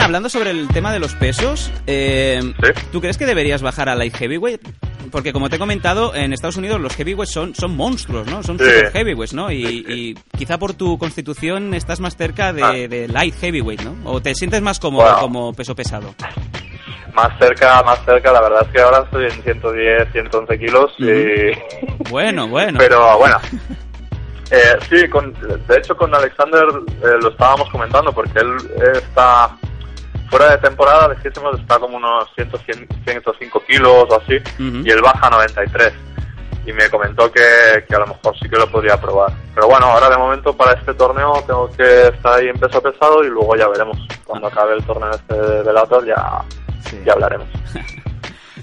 hablando 0.08 0.30
sobre 0.30 0.52
el 0.52 0.68
tema 0.70 0.92
de 0.94 1.00
los 1.00 1.14
pesos, 1.16 1.72
eh, 1.86 2.40
Sí. 2.42 2.82
¿tú 2.92 3.02
crees 3.02 3.18
que 3.18 3.26
deberías 3.26 3.62
bajar 3.62 3.90
a 3.90 3.96
light 3.96 4.16
heavyweight? 4.16 4.62
Porque 5.12 5.34
como 5.34 5.50
te 5.50 5.58
he 5.58 5.60
comentado, 5.60 6.16
en 6.16 6.32
Estados 6.34 6.58
Unidos 6.58 6.80
los 6.80 6.96
heavyweights 6.96 7.32
son, 7.34 7.54
son 7.56 7.76
monstruos, 7.76 8.26
¿no? 8.28 8.42
Son 8.44 8.58
Sí. 8.58 8.64
super 8.66 8.92
heavyweights, 8.94 9.34
¿no? 9.34 9.52
Y, 9.52 9.66
Sí, 9.66 9.86
sí. 9.88 9.94
y 9.94 10.38
quizá 10.38 10.58
por 10.58 10.74
tu 10.74 10.98
constitución 10.98 11.74
estás 11.74 12.00
más 12.00 12.16
cerca 12.16 12.54
de, 12.54 12.64
Ah. 12.64 12.72
de 12.72 13.08
light 13.10 13.36
heavyweight, 13.40 13.82
¿no? 13.82 13.96
O 14.10 14.22
te 14.22 14.34
sientes 14.34 14.62
más 14.62 14.80
cómodo 14.80 15.04
Bueno. 15.04 15.20
como 15.20 15.54
peso 15.54 15.76
pesado. 15.76 16.16
Más 17.14 17.38
cerca, 17.40 17.82
más 17.84 18.00
cerca, 18.06 18.32
la 18.32 18.42
verdad 18.42 18.62
es 18.66 18.72
que 18.72 18.80
ahora 18.82 19.04
estoy 19.04 19.26
en 19.26 19.44
110, 19.44 20.12
111 20.14 20.58
kilos 20.60 20.92
y... 21.00 21.08
Bueno, 22.10 22.48
bueno. 22.48 22.78
Pero 22.80 23.18
bueno. 23.18 23.38
Eh, 24.52 24.78
sí, 24.90 25.08
con, 25.10 25.34
de 25.34 25.78
hecho 25.78 25.96
con 25.98 26.14
Alexander 26.16 26.64
eh, 27.04 27.08
lo 27.22 27.30
estábamos 27.32 27.70
comentando 27.70 28.14
porque 28.14 28.40
él 28.40 28.56
está 28.94 29.58
fuera 30.30 30.52
de 30.52 30.58
temporada, 30.58 31.14
dijésemos, 31.14 31.60
está 31.60 31.80
como 31.80 31.98
unos 31.98 32.30
100, 32.36 32.52
100, 32.66 32.88
105 33.06 33.64
kilos 33.66 34.06
o 34.10 34.22
así 34.22 34.38
y 34.60 34.90
él 34.90 35.02
baja 35.02 35.28
a 35.28 35.30
93. 35.32 35.94
Y 36.66 36.74
me 36.74 36.90
comentó 36.90 37.32
que, 37.32 37.42
que 37.88 37.96
a 37.96 38.00
lo 38.00 38.08
mejor 38.08 38.38
sí 38.38 38.50
que 38.50 38.58
lo 38.58 38.70
podría 38.70 39.00
probar. 39.00 39.32
Pero 39.56 39.68
bueno, 39.68 39.86
ahora 39.86 40.10
de 40.10 40.18
momento 40.18 40.56
para 40.56 40.74
este 40.74 40.94
torneo 40.96 41.42
tengo 41.48 41.72
que 41.72 42.08
estar 42.08 42.34
ahí 42.34 42.50
en 42.50 42.60
peso 42.60 42.82
pesado 42.82 43.24
y 43.24 43.30
luego 43.30 43.56
ya 43.56 43.70
veremos. 43.70 43.98
Cuando 44.26 44.48
acabe 44.48 44.74
el 44.76 44.84
torneo 44.84 45.12
este 45.12 45.34
de 45.34 45.64
Bellator 45.64 46.06
ya, 46.06 46.42
Sí. 46.82 47.02
ya 47.06 47.14
hablaremos. 47.14 47.48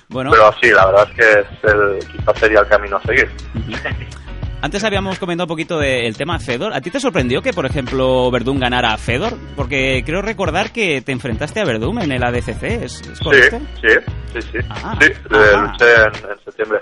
Bueno, 0.08 0.30
Pero 0.30 0.52
sí, 0.62 0.70
la 0.70 0.86
verdad 0.86 1.08
es 1.10 1.16
que 1.16 1.40
es 1.40 1.72
el, 1.72 1.98
quizás 2.12 2.38
sería 2.38 2.60
el 2.60 2.68
camino 2.68 2.98
a 2.98 3.02
seguir. 3.02 3.28
antes 4.64 4.82
habíamos 4.82 5.18
comentado 5.18 5.44
un 5.44 5.48
poquito 5.48 5.78
del 5.78 6.16
tema 6.16 6.38
Fedor. 6.38 6.72
¿A 6.72 6.80
ti 6.80 6.90
te 6.90 6.98
sorprendió 6.98 7.42
que, 7.42 7.52
por 7.52 7.66
ejemplo, 7.66 8.30
Verdún 8.30 8.58
ganara 8.58 8.94
a 8.94 8.96
Fedor? 8.98 9.34
Porque 9.56 10.02
creo 10.06 10.22
recordar 10.22 10.72
que 10.72 11.02
te 11.02 11.12
enfrentaste 11.12 11.60
a 11.60 11.64
Verdún 11.66 12.00
en 12.00 12.10
el 12.12 12.24
ADCC, 12.24 12.62
¿es, 12.62 13.00
es 13.02 13.18
Sí, 13.18 13.24
correcto? 13.24 13.58
sí, 13.82 13.88
sí, 14.32 14.40
sí. 14.52 14.58
Ah, 14.70 14.96
sí, 14.98 15.06
eh, 15.06 15.14
ajá. 15.54 15.72
luché 15.72 15.94
en, 15.94 16.30
en 16.30 16.44
septiembre 16.46 16.78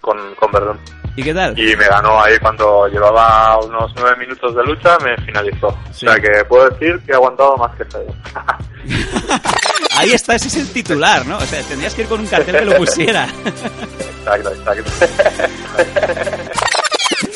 con, 0.00 0.16
con 0.36 0.52
Verdún. 0.52 0.78
¿Y 1.16 1.22
qué 1.22 1.34
tal? 1.34 1.58
Y 1.58 1.76
me 1.76 1.86
ganó 1.86 2.18
ahí 2.22 2.38
cuando 2.40 2.88
llevaba 2.88 3.58
unos 3.58 3.92
nueve 3.96 4.16
minutos 4.18 4.54
de 4.54 4.62
lucha, 4.64 4.96
me 5.04 5.16
finalizó. 5.24 5.78
Sí. 5.90 6.06
O 6.06 6.12
sea 6.12 6.20
que 6.20 6.44
puedo 6.46 6.70
decir 6.70 6.98
que 7.04 7.12
he 7.12 7.14
aguantado 7.14 7.56
más 7.58 7.76
que 7.76 7.84
Fedor. 7.84 8.14
Ahí 9.98 10.12
está, 10.12 10.34
ese 10.34 10.48
es 10.48 10.56
el 10.56 10.70
titular, 10.74 11.24
¿no? 11.26 11.38
O 11.38 11.40
sea, 11.40 11.62
tendrías 11.62 11.94
que 11.94 12.02
ir 12.02 12.08
con 12.08 12.20
un 12.20 12.26
cartel 12.26 12.54
que 12.58 12.64
lo 12.66 12.76
pusiera. 12.76 13.26
exacto, 14.26 14.52
exacto. 14.52 14.90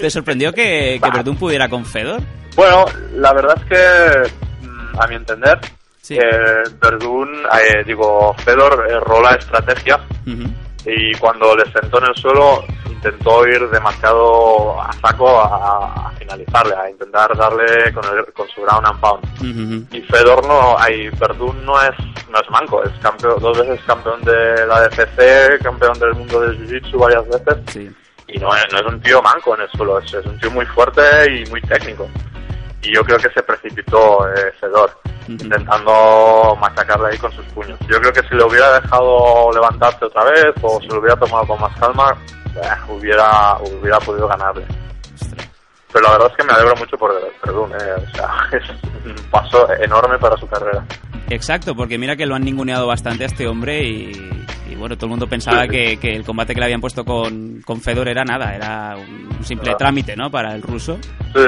¿Te 0.01 0.11
sorprendió 0.11 0.53
que, 0.53 0.99
que 1.03 1.11
Verdún 1.11 1.37
pudiera 1.37 1.69
con 1.69 1.85
Fedor? 1.85 2.21
bueno, 2.57 2.85
la 3.15 3.33
verdad 3.33 3.57
es 3.59 3.65
que, 3.65 4.67
mm, 4.67 5.01
a 5.01 5.07
mi 5.07 5.15
entender, 5.17 5.59
Sí. 6.03 6.17
eh, 6.17 6.65
Verdún, 6.81 7.29
eh, 7.53 7.85
digo, 7.87 8.35
Fedor 8.39 8.87
erró 8.91 9.23
la 9.23 9.35
estrategia 9.37 9.97
Ujú. 10.27 10.51
y 10.85 11.15
cuando 11.19 11.55
le 11.55 11.71
sentó 11.71 11.99
en 11.99 12.07
el 12.07 12.15
suelo 12.17 12.65
intentó 12.91 13.47
ir 13.47 13.69
demasiado 13.71 14.81
a 14.81 14.93
saco 14.95 15.41
a, 15.41 16.09
a 16.09 16.13
finalizarle, 16.19 16.75
a 16.75 16.91
intentar 16.91 17.35
darle 17.37 17.93
con, 17.95 18.05
el- 18.17 18.33
con 18.33 18.49
su 18.49 18.63
ground 18.63 18.87
and 18.87 19.01
pound. 19.01 19.25
Ujú. 19.39 19.97
Y 19.97 20.01
Fedor 20.03 20.45
no, 20.47 20.77
hay 20.79 21.09
Verdún 21.11 21.65
no 21.65 21.81
es, 21.83 21.95
no 22.31 22.41
es 22.41 22.51
manco, 22.51 22.83
es 22.83 22.91
campeón, 23.01 23.41
dos 23.41 23.57
veces 23.59 23.81
campeón 23.87 24.21
de 24.23 24.67
la 24.67 24.81
DFC, 24.89 25.63
campeón 25.63 25.99
del 25.99 26.15
mundo 26.15 26.41
del 26.41 26.59
Jiu-Jitsu 26.59 26.99
varias 26.99 27.27
veces, 27.29 27.57
Sí. 27.73 27.91
Y 28.33 28.39
no 28.39 28.55
es, 28.55 28.65
no 28.73 28.79
es 28.79 28.87
un 28.87 29.01
tío 29.01 29.21
manco 29.23 29.55
en 29.55 29.63
el 29.63 29.71
suelo, 29.71 29.99
es, 29.99 30.13
es 30.13 30.25
un 30.27 30.39
tío 30.39 30.51
muy 30.51 30.67
fuerte 30.67 31.01
y 31.33 31.45
muy 31.51 31.61
técnico. 31.63 32.09
Y 32.83 32.95
yo 32.95 33.05
creo 33.05 33.19
que 33.19 33.31
se 33.31 33.43
precipitó 33.43 34.27
eh, 34.33 34.53
Fedor, 34.59 34.91
Ujú. 35.25 35.33
intentando 35.33 36.57
machacarle 36.61 37.09
ahí 37.11 37.19
con 37.19 37.31
sus 37.33 37.45
puños. 37.47 37.79
Yo 37.89 38.01
creo 38.01 38.13
que 38.13 38.23
si 38.29 38.35
le 38.35 38.45
hubiera 38.45 38.81
dejado 38.81 39.51
levantarse 39.53 40.05
otra 40.07 40.25
vez 40.25 40.47
o 40.63 40.81
si 40.81 40.89
lo 40.89 40.99
hubiera 41.01 41.17
tomado 41.17 41.47
con 41.47 41.61
más 41.61 41.79
calma, 41.79 42.17
eh, 42.57 42.69
hubiera, 42.89 43.57
hubiera 43.59 43.99
podido 44.01 44.27
ganarle. 44.27 44.65
Pero 45.93 46.07
la 46.07 46.13
verdad 46.13 46.29
es 46.31 46.37
que 46.37 46.45
me 46.45 46.53
alegro 46.53 46.77
mucho 46.77 46.97
por 46.97 47.13
Verdún, 47.45 47.73
eh, 47.73 47.95
o 47.97 48.17
sea, 48.17 48.33
es 48.53 48.71
un 49.05 49.15
paso 49.31 49.69
enorme 49.75 50.19
para 50.19 50.37
su 50.37 50.49
carrera. 50.49 50.85
Exacto, 51.29 51.75
porque 51.75 51.99
mira 51.99 52.17
que 52.17 52.27
lo 52.27 52.35
han 52.35 52.45
ninguneado 52.45 52.87
bastante 52.87 53.25
a 53.25 53.27
este 53.27 53.47
hombre 53.47 53.85
y, 53.87 54.13
y 54.71 54.75
bueno, 54.75 54.97
todo 54.97 55.07
el 55.07 55.11
mundo 55.11 55.29
pensaba 55.29 55.69
que, 55.69 55.97
que 55.99 56.15
el 56.15 56.25
combate 56.25 56.55
que 56.55 56.61
le 56.61 56.67
habían 56.67 56.81
puesto 56.81 57.05
con, 57.05 57.61
con 57.65 57.81
Fedor 57.81 58.09
era 58.09 58.25
nada, 58.25 58.55
era 58.55 58.97
un, 58.97 59.37
un 59.37 59.45
simple 59.45 59.75
trámite, 59.77 60.17
¿no? 60.17 60.31
Para 60.31 60.55
el 60.55 60.63
ruso. 60.63 60.99
Sí, 61.35 61.41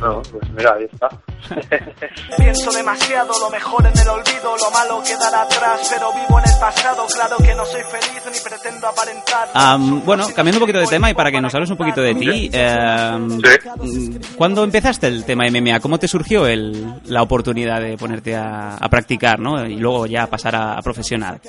no, 0.00 0.22
pues 0.22 0.50
mira, 0.50 0.74
ahí 0.74 0.84
está. 0.92 1.08
Pienso 2.38 2.70
demasiado, 2.72 3.32
lo 3.38 3.50
mejor 3.50 3.86
en 3.86 3.98
el 3.98 4.08
olvido, 4.08 4.56
lo 4.56 4.70
malo 4.70 5.02
quedará 5.04 5.42
atrás, 5.42 5.88
pero 5.92 6.12
vivo 6.12 6.38
en 6.38 6.50
el 6.50 6.58
pasado, 6.58 7.06
claro 7.14 7.36
que 7.38 7.54
no 7.54 7.64
soy 7.66 7.82
feliz 7.82 8.22
ni 8.32 8.38
pretendo 8.50 8.88
aparentar. 8.88 9.48
Am, 9.54 10.04
bueno, 10.04 10.26
cambiando 10.34 10.58
un 10.58 10.60
poquito 10.62 10.78
de 10.80 10.86
tema 10.86 11.10
y 11.10 11.14
para 11.14 11.30
que 11.30 11.40
nos 11.40 11.54
hables 11.54 11.70
un 11.70 11.76
poquito 11.76 12.00
de 12.00 12.14
ti, 12.14 12.50
em, 12.52 13.40
Sí. 13.40 14.18
¿cuándo 14.36 14.64
empezaste 14.64 15.06
el 15.06 15.24
tema 15.24 15.44
MMA? 15.46 15.80
¿Cómo 15.80 15.98
te 15.98 16.08
surgió 16.08 16.46
el, 16.46 17.00
la 17.06 17.22
oportunidad 17.22 17.80
de 17.80 17.96
ponerte 17.98 18.34
a, 18.36 18.76
a 18.76 18.88
practicar, 18.88 19.38
¿no? 19.38 19.64
Y 19.66 19.76
luego 19.76 20.06
ya 20.06 20.26
pasar 20.26 20.56
a, 20.56 20.74
a 20.74 20.82
profesional. 20.82 21.40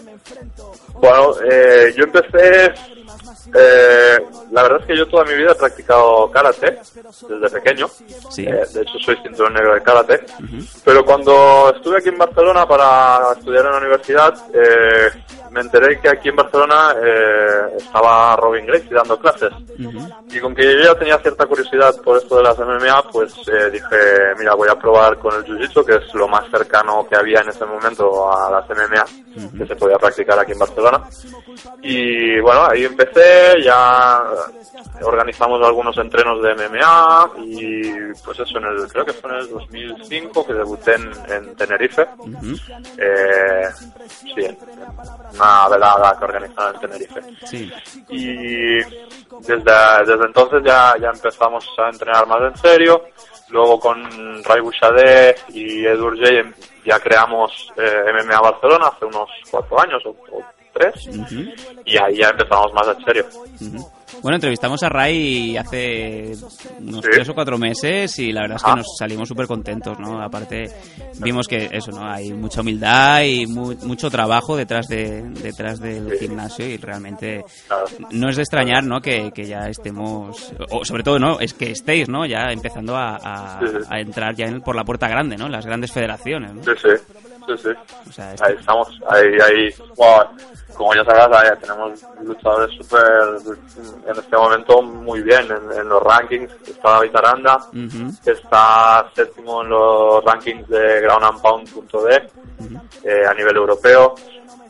Bueno, 1.00 1.34
eh, 1.50 1.94
yo 1.96 2.04
empecé. 2.06 2.74
eh, 3.54 4.18
la 4.52 4.64
verdad 4.64 4.80
es 4.82 4.88
que 4.88 4.98
yo 4.98 5.08
toda 5.08 5.24
mi 5.26 5.34
vida 5.36 5.52
he 5.52 5.56
practicado 5.56 6.30
karate 6.32 6.80
desde 7.30 7.50
pequeño. 7.60 7.88
Sí. 8.30 8.46
Eh, 8.46 8.64
de 8.74 8.82
hecho, 8.82 8.98
soy 9.04 9.18
cinturón 9.24 9.54
negro 9.54 9.74
de 9.76 9.82
karate. 9.82 10.22
Pero 10.84 11.06
cuando 11.06 11.74
estuve 11.76 11.98
aquí 11.98 12.10
en 12.10 12.18
Barcelona 12.18 12.68
para 12.68 13.34
estudiar 13.38 13.66
en 13.66 13.72
la 13.72 13.78
universidad, 13.78 14.34
eh, 14.54 15.10
me 15.56 15.62
enteré 15.62 16.02
que 16.02 16.10
aquí 16.10 16.28
en 16.28 16.36
Barcelona 16.36 16.94
eh, 17.02 17.78
estaba 17.78 18.36
Robin 18.36 18.66
Gracie 18.66 18.90
dando 18.92 19.18
clases. 19.18 19.54
Ujú. 19.80 20.10
Y 20.30 20.40
con 20.42 20.54
que 20.54 20.64
yo 20.64 20.84
ya 20.84 20.96
tenía 20.96 21.18
cierta 21.20 21.46
curiosidad 21.46 21.96
por 22.04 22.18
esto 22.18 22.36
de 22.36 22.44
las 22.44 22.60
MMA, 22.60 23.04
pues 23.10 23.34
eh, 23.48 23.70
dije, 23.72 23.96
mira, 24.38 24.54
voy 24.54 24.68
a 24.68 24.76
probar 24.76 25.18
con 25.18 25.34
el 25.34 25.46
Jiu-Jitsu, 25.46 25.86
que 25.86 25.96
es 25.96 26.14
lo 26.14 26.28
más 26.28 26.44
cercano 26.52 27.08
que 27.08 27.16
había 27.16 27.40
en 27.40 27.50
ese 27.50 27.66
momento 27.66 28.30
a 28.30 28.52
las 28.52 28.70
MMA, 28.70 29.06
que 29.58 29.66
se 29.66 29.76
podía 29.78 29.98
practicar 29.98 30.38
aquí 30.38 30.52
en 30.52 30.60
Barcelona. 30.60 31.02
Y 31.82 32.38
bueno, 32.42 32.68
ahí 32.70 32.84
empecé, 32.84 33.62
ya 33.64 34.26
organizamos 35.04 35.66
algunos 35.66 35.98
entrenos 35.98 36.44
de 36.44 36.54
MMA 36.54 37.32
y 37.38 37.92
pues 38.26 38.40
eso, 38.42 38.58
en 38.58 38.66
el, 38.66 38.88
creo 38.92 39.06
que 39.06 39.14
fue 39.14 39.32
en 39.32 39.38
el 39.38 39.50
2005 39.50 40.46
que 40.46 40.54
debuté 40.54 40.96
en, 40.96 41.12
en 41.30 41.56
Tenerife. 41.56 42.06
Ujú. 42.18 42.56
Eh, 42.98 43.68
sí, 44.08 44.34
en 44.38 44.58
una 45.46 45.68
velada 45.70 46.18
que 46.18 46.26
organizaron 46.26 46.76
en 46.76 46.82
Tenerife 46.82 47.22
Sí. 47.46 47.72
y 48.10 48.76
desde, 49.42 50.06
desde 50.06 50.26
entonces 50.26 50.62
ya, 50.66 50.96
ya 51.00 51.10
empezamos 51.10 51.66
a 51.78 51.90
entrenar 51.90 52.28
más 52.28 52.42
en 52.42 52.58
serio. 52.58 53.02
Luego 53.50 53.80
con 53.80 54.44
Ray 54.44 54.60
Bouchardé 54.62 55.36
y 55.50 55.86
Edur 55.86 56.18
J 56.18 56.50
ya 56.84 57.00
creamos 57.00 57.72
eh, 57.78 58.12
MMA 58.12 58.40
Barcelona 58.42 58.88
hace 58.88 59.06
unos 59.06 59.30
cuatro 59.52 59.80
años 59.82 60.02
o, 60.06 60.10
o 60.10 60.42
tres 60.74 61.08
y 61.86 61.98
ahí 61.98 62.18
ya 62.18 62.30
empezamos 62.30 62.74
más 62.74 62.88
en 62.88 63.06
serio. 63.06 63.26
Bueno, 64.22 64.36
entrevistamos 64.36 64.82
a 64.84 64.90
Ray 64.90 65.58
hace 65.58 66.34
unos 66.80 67.04
Sí. 67.04 67.10
tres 67.12 67.30
o 67.30 67.34
cuatro 67.34 67.58
meses 67.58 68.18
y 68.20 68.32
la 68.32 68.42
verdad 68.42 68.58
es 68.58 68.64
que 68.64 68.70
Ajá. 68.70 68.78
nos 68.78 68.98
salimos 68.98 69.28
súper 69.28 69.48
contentos, 69.48 70.00
¿no? 70.00 70.22
Aparte, 70.22 70.70
vimos 71.20 71.48
que 71.48 71.70
eso, 71.72 71.92
¿no? 71.92 72.10
Hay 72.10 72.32
mucha 72.34 72.62
humildad 72.62 73.24
y 73.24 73.48
mu- 73.48 73.76
mucho 73.84 74.10
trabajo 74.10 74.56
detrás 74.56 74.88
de 74.88 75.22
detrás 75.24 75.80
del 75.80 76.12
Sí. 76.12 76.28
gimnasio 76.28 76.68
y 76.68 76.78
realmente 76.78 77.44
Claro. 77.68 77.86
no 78.12 78.30
es 78.30 78.36
de 78.36 78.42
extrañar, 78.44 78.84
¿no? 78.84 79.02
Que, 79.02 79.32
que 79.34 79.46
ya 79.46 79.68
estemos, 79.68 80.54
o 80.70 80.86
sobre 80.86 81.04
todo, 81.04 81.20
¿no? 81.20 81.40
Es 81.40 81.54
que 81.54 81.72
estéis, 81.72 82.08
¿no? 82.10 82.26
Ya 82.26 82.52
empezando 82.52 82.96
a, 82.96 83.16
a- 83.16 83.60
Sí, 83.60 83.66
sí. 83.72 83.88
a 83.90 84.00
entrar 84.00 84.36
ya 84.36 84.46
en- 84.46 84.62
por 84.62 84.76
la 84.76 84.84
puerta 84.84 85.08
grande, 85.08 85.36
¿no? 85.38 85.50
Las 85.50 85.66
grandes 85.66 85.92
federaciones, 85.92 86.54
¿no? 86.54 86.64
Sí, 86.64 86.72
sí, 86.82 86.90
sí, 87.48 87.54
sí. 87.58 87.70
O 88.10 88.12
sea, 88.12 88.34
esto- 88.34 88.46
Ahí 88.46 88.56
estamos, 88.60 89.00
ahí, 89.10 89.38
ahí, 89.44 89.74
wow, 89.96 90.24
como 90.76 90.94
ya 90.94 91.04
sabrás, 91.06 91.44
ahí 91.44 91.58
tenemos 91.62 92.02
luchadores 92.24 92.76
súper, 92.78 93.02
en 94.08 94.16
este 94.20 94.36
momento 94.38 94.82
muy 94.82 95.22
bien 95.22 95.46
en, 95.46 95.80
en 95.80 95.90
los 95.90 96.02
rankings. 96.04 96.52
Está 96.68 96.92
David 96.92 97.16
Aranda, 97.16 97.58
Ujú. 97.70 98.12
está 98.30 99.10
séptimo 99.16 99.62
en 99.62 99.70
los 99.70 100.24
rankings 100.26 100.68
de 100.68 101.02
groundandpound.de 101.02 102.30
eh, 103.04 103.26
a 103.30 103.34
nivel 103.34 103.56
europeo. 103.56 104.16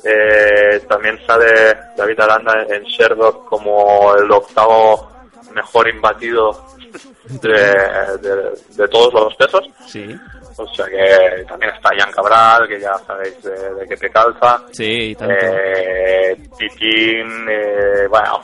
Eh, 0.04 0.82
también 0.88 1.20
sale 1.26 1.76
David 1.98 2.20
Aranda 2.20 2.64
en 2.70 2.84
Sherdog 2.84 3.46
como 3.46 4.14
el 4.16 4.30
octavo 4.32 5.10
mejor 5.54 5.88
imbatido 5.90 6.64
de, 7.42 7.50
de- 8.22 8.52
de 8.76 8.88
todos 8.88 9.12
los 9.14 9.36
pesos. 9.36 9.64
Sí, 9.88 10.16
O 10.58 10.68
sea 10.68 10.86
que 10.86 11.44
también 11.46 11.74
está 11.74 11.90
Jan 11.98 12.12
Cabral, 12.12 12.68
que 12.68 12.80
ya 12.80 12.98
sabéis 13.00 13.42
de, 13.44 13.74
de 13.76 13.88
qué 13.88 13.98
te 13.98 14.10
calza. 14.10 14.64
sí, 14.72 15.14
tanto. 15.16 15.34
Eh, 15.36 16.38
Titín, 16.58 17.46
eh, 17.50 18.08
bueno, 18.10 18.40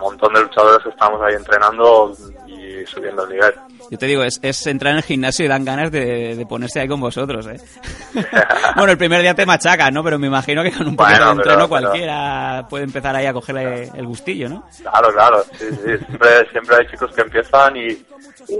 un 0.00 0.10
montón 0.10 0.32
de 0.34 0.40
luchadores 0.40 0.82
que 0.82 0.90
estamos 0.90 1.20
ahí 1.22 1.34
entrenando 1.34 2.12
y 2.46 2.84
subiendo 2.86 3.24
el 3.24 3.30
nivel. 3.30 3.54
Yo 3.90 3.98
te 3.98 4.06
digo, 4.06 4.22
es, 4.22 4.38
es 4.42 4.66
entrar 4.66 4.92
en 4.92 4.98
el 4.98 5.02
gimnasio 5.02 5.44
y 5.44 5.48
dan 5.48 5.64
ganas 5.64 5.90
de, 5.90 6.36
de 6.36 6.46
ponerse 6.46 6.80
ahí 6.80 6.88
con 6.88 7.00
vosotros, 7.00 7.46
¿eh? 7.48 7.60
bueno, 8.76 8.92
el 8.92 8.98
primer 8.98 9.20
día 9.22 9.34
te 9.34 9.44
machacan, 9.46 9.92
¿no? 9.92 10.02
Pero 10.04 10.18
me 10.18 10.28
imagino 10.28 10.62
que 10.62 10.70
con 10.72 10.86
un 10.88 10.96
poquito 10.96 11.16
Bueno, 11.18 11.24
de 11.26 11.32
entreno 11.32 11.56
pero- 11.56 11.68
cualquiera 11.68 12.66
puede 12.70 12.84
empezar 12.84 13.14
ahí 13.16 13.26
a 13.26 13.32
cogerle 13.32 13.90
el 13.94 14.06
gustillo, 14.06 14.48
¿no? 14.48 14.64
Claro, 14.80 15.12
claro, 15.12 15.42
sí, 15.58 15.66
sí. 15.70 15.76
Siempre, 16.06 16.50
siempre 16.50 16.76
hay 16.76 16.86
chicos 16.90 17.10
que 17.14 17.20
empiezan 17.22 17.76
y 17.76 17.88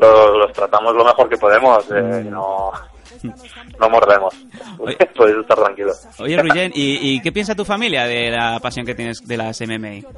los, 0.01 0.37
los 0.37 0.53
tratamos 0.53 0.95
lo 0.95 1.05
mejor 1.05 1.29
que 1.29 1.37
podemos. 1.37 1.85
eh, 1.91 2.25
no, 2.29 2.73
no 3.79 3.91
mordemos. 3.91 4.35
Podéis 5.17 5.39
estar 5.41 5.59
tranquilos. 5.59 6.07
Oye, 6.19 6.37
Ruyen, 6.41 6.73
¿y, 6.75 7.15
y 7.15 7.21
qué 7.21 7.33
piensa 7.33 7.55
tu 7.55 7.65
familia 7.65 8.05
de 8.07 8.31
la 8.31 8.59
pasión 8.61 8.85
que 8.87 8.95
tienes 8.95 9.27
de 9.27 9.37
las 9.37 9.61
MMA? 9.61 10.09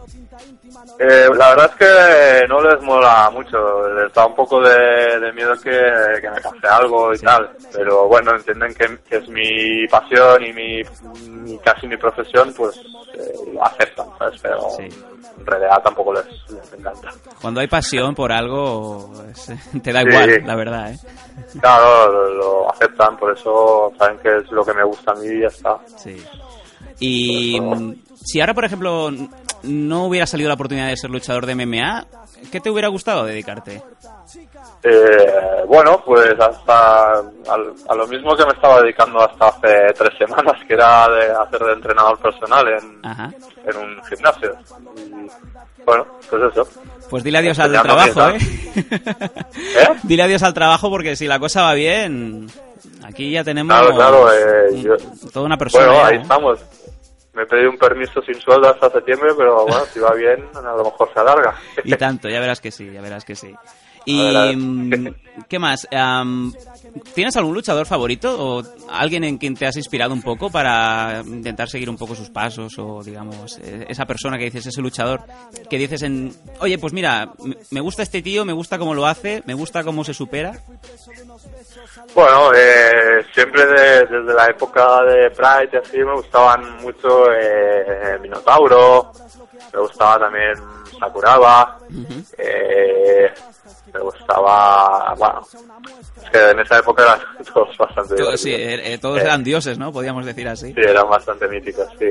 Eh, 0.98 1.28
la 1.36 1.50
verdad 1.50 1.70
es 1.70 1.76
que 1.76 2.48
no 2.48 2.60
les 2.62 2.80
mola 2.82 3.30
mucho. 3.32 3.58
Les 3.94 4.12
da 4.12 4.26
un 4.26 4.34
poco 4.34 4.60
de, 4.60 5.20
de 5.20 5.32
miedo 5.32 5.54
que, 5.62 5.70
que 6.20 6.30
me 6.30 6.40
pase 6.40 6.66
algo 6.68 7.14
y 7.14 7.18
tal. 7.18 7.50
Pero 7.72 8.08
bueno, 8.08 8.34
entienden 8.34 8.74
que, 8.74 8.98
que 9.08 9.16
es 9.16 9.28
mi 9.28 9.86
pasión 9.88 10.44
y 10.44 10.52
mi, 10.52 10.82
mi- 11.28 11.58
casi 11.58 11.86
mi 11.86 11.96
profesión, 11.96 12.52
pues 12.56 12.76
eh, 13.14 13.32
lo 13.52 13.64
aceptan, 13.64 14.06
¿sabes? 14.18 14.40
Pero 14.42 14.58
Sí. 14.76 14.82
en 15.38 15.46
realidad 15.46 15.82
tampoco 15.82 16.14
les, 16.14 16.24
les 16.50 16.72
encanta. 16.72 17.08
Cuando 17.40 17.60
hay 17.60 17.66
pasión 17.68 18.14
por 18.14 18.32
algo, 18.32 19.12
es- 19.30 19.52
te 19.82 19.92
da 19.92 20.02
Sí. 20.02 20.08
igual, 20.08 20.42
la 20.46 20.56
verdad, 20.56 20.92
¿eh? 20.92 20.98
Claro, 21.60 22.10
lo, 22.10 22.34
lo 22.34 22.70
aceptan, 22.70 23.16
por 23.16 23.36
eso 23.36 23.92
saben 23.98 24.18
que 24.18 24.38
es 24.38 24.50
lo 24.50 24.64
que 24.64 24.72
me 24.72 24.84
gusta 24.84 25.12
a 25.12 25.14
mí 25.14 25.26
y 25.26 25.40
ya 25.40 25.48
está. 25.48 25.78
Sí. 25.96 26.16
Y 27.00 27.58
si 28.24 28.40
ahora, 28.40 28.54
por 28.54 28.64
ejemplo, 28.64 29.10
no 29.62 30.06
hubiera 30.06 30.26
salido 30.26 30.48
la 30.48 30.54
oportunidad 30.54 30.88
de 30.88 30.96
ser 30.96 31.10
luchador 31.10 31.46
de 31.46 31.54
MMA, 31.54 32.06
¿qué 32.50 32.60
te 32.60 32.70
hubiera 32.70 32.88
gustado 32.88 33.24
dedicarte? 33.24 33.82
Eh, 34.82 35.62
bueno, 35.68 36.02
pues 36.04 36.34
hasta 36.38 37.12
al- 37.18 37.74
a 37.88 37.94
lo 37.94 38.06
mismo 38.08 38.34
que 38.36 38.44
me 38.44 38.52
estaba 38.52 38.80
dedicando 38.82 39.20
hasta 39.20 39.48
hace 39.48 39.92
tres 39.96 40.10
semanas, 40.18 40.54
que 40.66 40.74
era 40.74 41.08
de 41.08 41.30
hacer 41.30 41.60
de 41.60 41.72
entrenador 41.72 42.18
personal 42.18 42.66
en, 42.68 42.98
Ajá. 43.06 43.32
en 43.64 43.76
un 43.76 44.02
gimnasio. 44.04 44.56
Y, 44.96 45.30
bueno, 45.84 46.06
pues 46.28 46.42
eso. 46.52 46.68
Pues 47.10 47.22
dile 47.24 47.38
adiós 47.38 47.58
al 47.58 47.72
trabajo, 47.72 48.28
¿eh? 48.30 48.38
¿Eh? 48.74 49.88
Dile 50.02 50.22
adiós 50.22 50.42
al 50.42 50.54
trabajo 50.54 50.88
porque 50.90 51.14
si 51.14 51.26
la 51.26 51.38
cosa 51.38 51.62
va 51.62 51.74
bien, 51.74 52.46
aquí 53.04 53.30
ya 53.32 53.44
tenemos 53.44 53.76
Claro, 53.78 53.94
claro, 53.94 54.32
eh, 54.32 54.80
yo- 54.82 54.96
toda 55.30 55.44
una 55.46 55.58
persona. 55.58 55.86
Bueno, 55.86 56.00
ya, 56.00 56.06
ahí 56.08 56.16
¿eh? 56.16 56.20
estamos. 56.22 56.58
Me 57.34 57.42
he 57.42 57.46
pedido 57.46 57.70
un 57.70 57.78
permiso 57.78 58.20
sin 58.22 58.38
sueldo 58.40 58.68
hasta 58.68 58.90
septiembre, 58.90 59.30
pero 59.36 59.64
bueno, 59.64 59.84
si 59.86 60.00
va 60.00 60.12
bien, 60.12 60.44
a 60.54 60.76
lo 60.76 60.84
mejor 60.84 61.10
se 61.14 61.20
alarga. 61.20 61.54
Y 61.84 61.94
tanto, 61.94 62.28
ya 62.28 62.40
verás 62.40 62.60
que 62.60 62.70
sí, 62.70 62.90
ya 62.92 63.00
verás 63.00 63.24
que 63.24 63.34
sí. 63.34 63.54
Y 64.04 64.56
mm, 64.56 65.14
¿qué 65.48 65.58
más? 65.58 65.86
Am, 65.92 66.52
¿Tienes 67.14 67.36
algún 67.36 67.54
luchador 67.54 67.86
favorito 67.86 68.34
o 68.38 68.62
alguien 68.90 69.24
en 69.24 69.38
quien 69.38 69.54
te 69.54 69.66
has 69.66 69.76
inspirado 69.76 70.12
un 70.12 70.20
poco 70.22 70.50
para 70.50 71.22
intentar 71.26 71.68
seguir 71.68 71.88
un 71.88 71.96
poco 71.96 72.14
sus 72.14 72.28
pasos 72.30 72.72
o 72.78 73.02
digamos 73.02 73.58
eh, 73.62 73.86
esa 73.88 74.04
persona 74.04 74.36
que 74.36 74.44
dices 74.44 74.66
ese 74.66 74.82
luchador 74.82 75.20
que 75.70 75.78
dices 75.78 76.02
en 76.02 76.34
oye 76.60 76.76
pues 76.78 76.92
mira 76.92 77.30
me- 77.44 77.56
me 77.70 77.80
gusta 77.80 78.02
este 78.02 78.20
tío 78.20 78.44
me 78.44 78.52
gusta 78.52 78.78
cómo 78.78 78.92
lo 78.94 79.06
hace 79.06 79.42
me 79.46 79.54
gusta 79.54 79.82
cómo 79.84 80.04
se 80.04 80.12
supera 80.12 80.52
Bueno, 82.14 82.52
eh, 82.54 83.24
siempre 83.34 83.64
de- 83.66 84.06
desde 84.06 84.34
la 84.34 84.46
época 84.48 85.02
de 85.04 85.30
Pride 85.30 85.70
y 85.72 85.76
así 85.76 85.98
me 85.98 86.14
gustaban 86.14 86.82
mucho 86.82 87.32
eh, 87.32 88.18
Minotauro, 88.20 89.12
me 89.72 89.80
gustaba 89.80 90.18
también 90.18 90.54
Sakuraba, 90.98 91.78
eh, 92.38 93.32
me 93.92 94.00
gustaba, 94.00 95.14
bueno, 95.18 95.42
es 96.22 96.30
que 96.30 96.50
en 96.50 96.60
esa 96.60 96.78
época 96.78 97.02
eran 97.02 97.20
todos 97.52 97.76
bastante 97.76 98.14
Todos, 98.16 98.40
sí, 98.40 98.54
eh, 98.54 98.94
eh, 98.94 98.98
todos 98.98 99.18
Eh, 99.18 99.22
eran 99.22 99.42
dioses 99.42 99.78
no 99.78 99.92
podríamos 99.92 100.24
decir 100.24 100.48
así 100.48 100.72
Sí, 100.72 100.80
eran 100.80 101.08
bastante 101.08 101.48
míticos, 101.48 101.88
sí. 101.98 102.10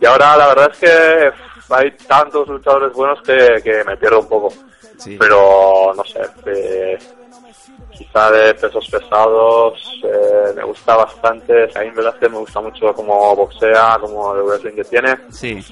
Y 0.00 0.06
ahora 0.06 0.36
la 0.36 0.48
verdad 0.48 0.70
es 0.72 0.78
que 0.78 1.30
hay 1.70 1.90
tantos 2.06 2.48
luchadores 2.48 2.92
buenos 2.92 3.20
que, 3.22 3.60
que 3.62 3.84
me 3.84 3.96
pierdo 3.96 4.20
un 4.20 4.28
poco. 4.28 4.52
Sí. 4.96 5.16
Pero 5.18 5.92
no 5.94 6.04
sé, 6.04 6.20
eh, 6.46 6.98
quizá 7.92 8.30
de 8.30 8.54
pesos 8.54 8.88
pesados 8.90 9.78
eh, 10.02 10.52
me 10.56 10.64
gusta 10.64 10.96
bastante. 10.96 11.70
Saín 11.70 11.94
Velázquez 11.94 12.30
me 12.30 12.38
gusta 12.38 12.60
mucho 12.60 12.92
como 12.94 13.36
boxea, 13.36 13.98
como 14.00 14.34
el 14.34 14.42
wrestling 14.42 14.76
que 14.76 14.84
tiene. 14.84 15.16
sí 15.30 15.64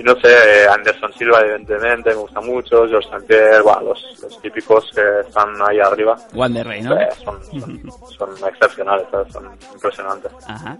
Y 0.00 0.02
no 0.02 0.14
sé, 0.18 0.66
Anderson 0.66 1.12
Silva 1.12 1.40
evidentemente 1.40 2.08
me 2.10 2.16
gusta 2.16 2.40
mucho, 2.40 2.86
George 2.88 3.06
St. 3.10 3.26
Pierre, 3.26 3.60
bueno, 3.60 3.82
los, 3.82 4.02
los 4.22 4.40
típicos 4.40 4.90
que 4.94 5.02
están 5.28 5.48
ahí 5.68 5.78
arriba. 5.78 6.16
Wanderrey 6.32 6.80
no 6.80 6.98
eh, 6.98 7.08
son, 7.22 7.38
son, 7.44 7.82
son 8.16 8.48
excepcionales, 8.48 9.06
¿sabes? 9.10 9.30
son 9.30 9.50
impresionantes. 9.74 10.32
Ajá. 10.46 10.78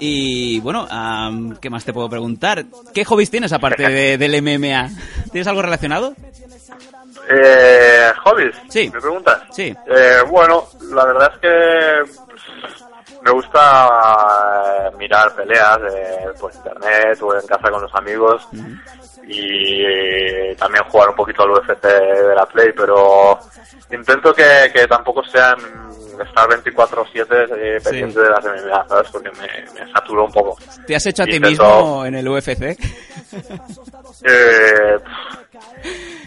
Y 0.00 0.58
bueno, 0.58 0.88
am, 0.90 1.56
¿qué 1.60 1.70
más 1.70 1.84
te 1.84 1.92
puedo 1.92 2.08
preguntar? 2.10 2.64
¿Qué 2.92 3.04
hobbies 3.04 3.30
tienes 3.30 3.52
aparte 3.52 3.88
de- 3.88 4.18
del 4.18 4.42
MMA? 4.42 4.88
¿Tienes 5.30 5.46
algo 5.46 5.62
relacionado? 5.62 6.12
Eh, 7.30 8.10
hobbies, 8.24 8.56
Sí. 8.68 8.90
¿me 8.92 9.00
preguntas? 9.00 9.42
Sí. 9.52 9.72
Eh, 9.86 10.16
bueno, 10.28 10.64
la 10.92 11.04
verdad 11.04 11.32
es 11.34 11.40
que 11.40 12.12
me 13.24 13.30
gusta 13.30 13.88
eh, 14.88 14.96
mirar 14.98 15.34
peleas 15.34 15.78
eh, 15.94 16.26
por 16.40 16.52
internet 16.54 17.18
o 17.22 17.34
en 17.38 17.46
casa 17.46 17.70
con 17.70 17.82
los 17.82 17.94
amigos 17.94 18.46
y 19.26 19.82
eh, 19.84 20.56
también 20.58 20.84
jugar 20.90 21.10
un 21.10 21.16
poquito 21.16 21.42
al 21.44 21.50
UFC 21.52 21.82
de 21.82 22.34
la 22.34 22.44
Play, 22.46 22.72
pero 22.76 23.38
intento 23.90 24.32
que, 24.34 24.70
que 24.72 24.86
tampoco 24.86 25.22
sean 25.24 25.56
estar 26.20 26.48
24-7 26.48 27.48
eh, 27.56 27.80
Sí. 27.80 27.84
pendiente 27.84 28.20
de 28.20 28.30
las 28.30 28.44
MMA, 28.44 28.88
¿sabes? 28.88 29.10
Porque 29.10 29.30
me, 29.32 29.80
me 29.80 29.92
saturo 29.92 30.24
un 30.26 30.32
poco. 30.32 30.56
¿Te 30.86 30.94
has 30.96 31.06
hecho 31.06 31.22
a 31.22 31.26
ti 31.26 31.40
mismo 31.40 32.04
en 32.04 32.14
el 32.16 32.28
UFC? 32.28 32.76
Eh, 34.24 34.98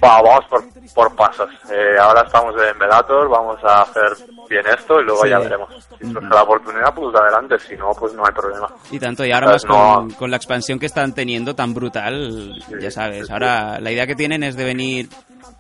va, 0.04 0.22
vamos 0.22 0.46
por, 0.50 0.64
por 0.94 1.16
pasos. 1.16 1.50
Eh, 1.72 1.98
ahora 2.00 2.22
estamos 2.22 2.54
en 2.56 2.78
Velator, 2.80 3.30
vamos 3.30 3.58
a 3.64 3.82
hacer 3.82 4.12
bien 4.50 4.66
esto 4.68 5.00
y 5.02 5.04
luego 5.06 5.24
Sí. 5.24 5.30
ya 5.30 5.40
veremos. 5.40 5.70
Si 6.00 6.12
surge 6.12 6.28
la 6.30 6.44
oportunidad, 6.44 6.94
pues 6.94 7.16
adelante, 7.16 7.60
si 7.60 7.76
no, 7.76 7.92
pues 7.98 8.14
no 8.14 8.26
hay 8.26 8.34
problema. 8.34 8.68
Y 8.92 9.00
tanto, 9.00 9.26
y 9.26 9.32
ahora 9.32 9.48
más 9.48 9.66
Pues 9.66 9.78
no. 9.78 9.94
con, 9.96 10.12
con 10.12 10.32
la 10.32 10.38
expansión 10.38 10.80
que 10.80 10.86
están 10.86 11.14
teniendo 11.14 11.56
tan 11.56 11.74
brutal, 11.74 12.54
ya 12.80 12.92
sabes, 12.92 13.30
ahora 13.32 13.80
la 13.80 13.92
idea 13.92 14.06
que 14.08 14.16
tienen 14.16 14.44
es 14.44 14.56
de 14.56 14.64
venir, 14.66 15.10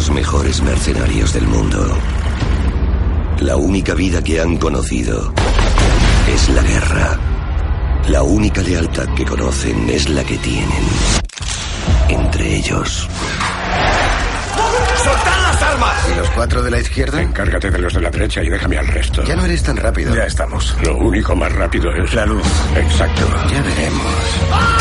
Los 0.00 0.10
mejores 0.12 0.62
mercenarios 0.62 1.34
del 1.34 1.46
mundo. 1.46 1.86
La 3.40 3.56
única 3.56 3.92
vida 3.92 4.22
que 4.22 4.40
han 4.40 4.56
conocido 4.56 5.34
es 6.26 6.48
la 6.48 6.62
guerra. 6.62 7.18
La 8.08 8.22
única 8.22 8.62
lealtad 8.62 9.12
que 9.14 9.26
conocen 9.26 9.90
es 9.90 10.08
la 10.08 10.24
que 10.24 10.38
tienen 10.38 10.84
entre 12.08 12.56
ellos. 12.56 13.06
¡Soltad 15.04 15.42
las 15.42 15.62
armas! 15.62 16.08
¿Y 16.10 16.16
los 16.16 16.30
cuatro 16.30 16.62
de 16.62 16.70
la 16.70 16.80
izquierda? 16.80 17.20
Encárgate 17.20 17.70
de 17.70 17.78
los 17.78 17.92
de 17.92 18.00
la 18.00 18.08
derecha 18.08 18.42
y 18.42 18.48
déjame 18.48 18.78
al 18.78 18.86
resto. 18.86 19.22
Ya 19.24 19.36
no 19.36 19.44
eres 19.44 19.62
tan 19.62 19.76
rápido. 19.76 20.14
Ya 20.14 20.24
estamos. 20.24 20.74
Lo 20.82 20.96
único 20.96 21.36
más 21.36 21.52
rápido 21.52 21.92
es... 21.92 22.14
La 22.14 22.24
luz. 22.24 22.46
Exacto. 22.74 23.26
Ya 23.52 23.60
veremos. 23.60 24.79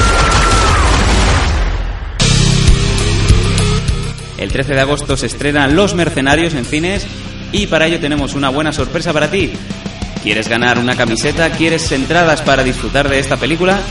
El 4.39 4.51
13 4.53 4.73
de 4.73 4.79
agosto 4.79 5.17
se 5.17 5.25
estrenan 5.25 5.75
Los 5.75 5.95
Mercenarios 5.95 6.53
en 6.53 6.63
cines 6.63 7.05
y 7.51 7.67
para 7.67 7.87
ello 7.87 7.99
tenemos 7.99 8.35
una 8.35 8.47
buena 8.47 8.71
sorpresa 8.71 9.11
para 9.11 9.29
ti. 9.29 9.51
¿Quieres 10.23 10.47
ganar 10.47 10.79
una 10.79 10.95
camiseta? 10.95 11.51
¿Quieres 11.51 11.91
entradas 11.91 12.41
para 12.41 12.63
disfrutar 12.63 13.09
de 13.09 13.19
esta 13.19 13.35
película? 13.35 13.81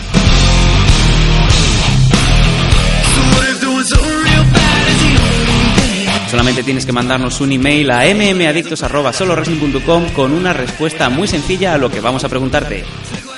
Solamente 6.30 6.62
tienes 6.62 6.87
que 6.87 6.92
mandarnos 6.92 7.42
un 7.42 7.52
email 7.52 7.90
a 7.90 8.04
mmadictos.solowrestling.com 8.04 10.08
con 10.14 10.32
una 10.32 10.54
respuesta 10.54 11.11
muy 11.11 11.28
sencilla 11.28 11.74
a 11.74 11.78
lo 11.78 11.90
que 11.90 12.00
vamos 12.00 12.24
a 12.24 12.30
preguntarte. 12.30 12.84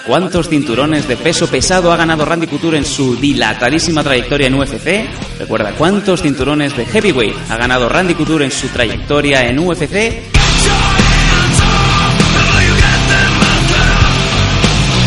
¿Cuántos 0.06 0.48
cinturones 0.48 1.06
de 1.06 1.16
peso 1.16 1.46
pesado 1.46 1.92
ha 1.92 1.96
ganado 1.96 2.24
Randy 2.24 2.46
Couture 2.46 2.78
en 2.78 2.84
su 2.84 3.16
dilatadísima 3.16 4.02
trayectoria 4.02 4.46
en 4.46 4.54
UFC? 4.54 5.06
Recuerda, 5.38 5.72
¿cuántos 5.72 6.22
cinturones 6.22 6.76
de 6.76 6.86
heavyweight 6.86 7.36
ha 7.50 7.56
ganado 7.56 7.88
Randy 7.88 8.14
Couture 8.14 8.46
en 8.46 8.50
su 8.50 8.68
trayectoria 8.68 9.46
en 9.46 9.58
UFC? 9.58 10.22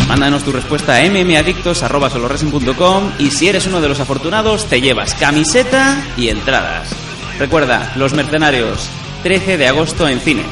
Mándanos 0.08 0.44
tu 0.44 0.52
respuesta 0.52 0.98
a 0.98 1.10
mmadictos.solowrestling.com 1.10 3.12
y 3.18 3.32
si 3.32 3.48
eres 3.48 3.66
uno 3.66 3.82
de 3.82 3.90
los 3.90 4.00
afortunados 4.00 4.68
te 4.68 4.80
llevas 4.80 5.16
camiseta 5.16 6.02
y 6.16 6.30
entradas. 6.30 6.90
Recuerda, 7.40 7.94
Los 7.96 8.14
Mercenarios, 8.14 8.88
13 9.24 9.58
de 9.58 9.68
agosto 9.68 10.08
en 10.08 10.20
cines. 10.20 10.46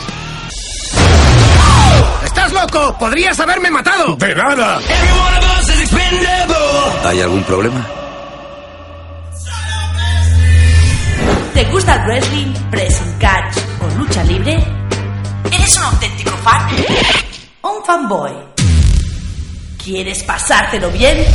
¡Podrías 2.68 3.40
haberme 3.40 3.72
matado! 3.72 4.16
¡De 4.16 4.36
nada! 4.36 4.80
¿Hay 7.06 7.22
algún 7.22 7.44
problema? 7.44 7.88
¿Te 11.54 11.64
gusta 11.66 11.96
el 11.96 12.02
wrestling, 12.04 12.54
pressing 12.70 13.18
catch 13.20 13.58
o 13.82 13.98
lucha 13.98 14.24
libre? 14.24 14.64
¿Eres 15.52 15.78
un 15.78 15.84
auténtico 15.84 16.32
fan? 16.38 16.68
¿O 17.62 17.78
un 17.78 17.86
fanboy? 17.86 18.32
¿Quieres 19.84 20.24
pasártelo 20.24 20.92
bien? 20.92 21.26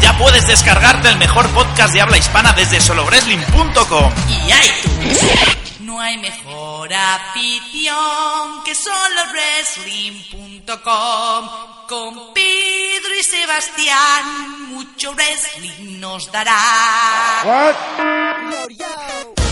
Ya 0.00 0.18
puedes 0.18 0.46
descargarte 0.48 1.08
el 1.08 1.18
mejor 1.18 1.48
podcast 1.50 1.94
de 1.94 2.00
habla 2.00 2.18
hispana 2.18 2.52
desde 2.52 2.80
solowrestling.com. 2.80 4.12
Y 4.28 4.50
iTunes. 4.50 5.61
No 5.92 6.00
hay 6.00 6.16
mejor 6.16 6.88
afición 6.90 8.64
que 8.64 8.74
solowrestling.com. 8.74 11.48
Con 11.86 12.32
Pedro 12.32 13.14
y 13.20 13.22
Sebastián, 13.22 14.70
mucho 14.70 15.12
wrestling 15.12 16.00
nos 16.00 16.32
dará. 16.32 16.56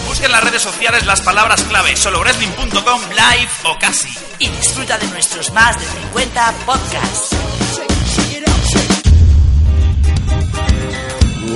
Busca 0.09 0.24
en 0.24 0.33
las 0.33 0.42
redes 0.42 0.62
sociales 0.62 1.05
las 1.05 1.20
palabras 1.20 1.62
clave 1.64 1.94
solowrestling.com 1.94 3.03
live 3.11 3.50
o 3.64 3.79
casi. 3.79 4.09
Y 4.38 4.48
disfruta 4.48 4.96
de 4.96 5.09
nuestros 5.09 5.53
más 5.53 5.79
de 5.79 5.85
50 5.85 6.55
podcasts. 6.64 7.37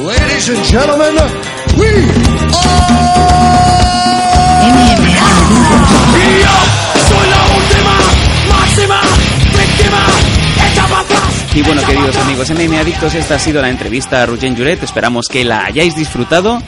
Ladies 0.05 0.51
and 0.51 0.63
gentlemen, 0.67 1.17
we 1.79 1.89
soy 2.53 3.84
Y 11.55 11.63
bueno, 11.63 11.81
queridos 11.87 12.17
amigos 12.17 12.51
MM 12.51 12.77
Adictos, 12.79 13.15
esta 13.15 13.37
ha 13.37 13.39
sido 13.39 13.63
la 13.63 13.71
entrevista 13.71 14.21
a 14.21 14.27
Ruggen 14.27 14.57
Juret. 14.57 14.83
Esperamos 14.83 15.29
que 15.29 15.45
la 15.45 15.65
hayáis 15.65 15.95
disfrutado. 15.95 16.61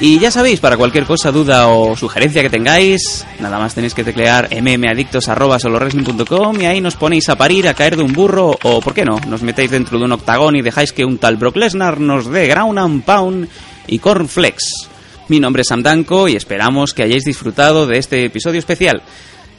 Y 0.00 0.18
ya 0.18 0.30
sabéis, 0.30 0.60
para 0.60 0.76
cualquier 0.76 1.06
cosa, 1.06 1.32
duda 1.32 1.68
o 1.68 1.96
sugerencia 1.96 2.42
que 2.42 2.50
tengáis, 2.50 3.24
nada 3.40 3.58
más 3.58 3.74
tenéis 3.74 3.94
que 3.94 4.04
teclear 4.04 4.50
mmadictos.solowrestling.com 4.50 6.60
y 6.60 6.66
ahí 6.66 6.82
nos 6.82 6.96
ponéis 6.96 7.30
a 7.30 7.36
parir, 7.36 7.68
a 7.68 7.74
caer 7.74 7.96
de 7.96 8.02
un 8.02 8.12
burro, 8.12 8.58
o 8.62 8.82
por 8.82 8.92
qué 8.92 9.06
no, 9.06 9.18
nos 9.28 9.42
metéis 9.42 9.70
dentro 9.70 9.98
de 9.98 10.04
un 10.04 10.12
octagón 10.12 10.56
y 10.56 10.62
dejáis 10.62 10.92
que 10.92 11.06
un 11.06 11.16
tal 11.16 11.38
Brock 11.38 11.56
Lesnar 11.56 11.98
nos 11.98 12.30
dé 12.30 12.46
ground 12.46 12.78
and 12.78 13.02
pound 13.02 13.48
y 13.86 13.98
cornflakes. 13.98 14.90
Mi 15.28 15.40
nombre 15.40 15.62
es 15.62 15.68
Sam 15.68 15.82
y 16.28 16.36
esperamos 16.36 16.92
que 16.92 17.02
hayáis 17.02 17.24
disfrutado 17.24 17.86
de 17.86 17.96
este 17.98 18.26
episodio 18.26 18.58
especial. 18.58 19.00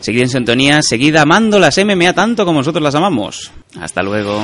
Seguid 0.06 0.22
en 0.22 0.30
sintonía, 0.30 0.84
seguid 0.84 1.16
amando 1.16 1.58
las 1.58 1.84
MMA 1.84 2.14
tanto 2.14 2.46
como 2.46 2.60
nosotros 2.60 2.84
las 2.84 2.94
amamos. 2.94 3.52
Hasta 3.82 4.04
luego. 4.04 4.40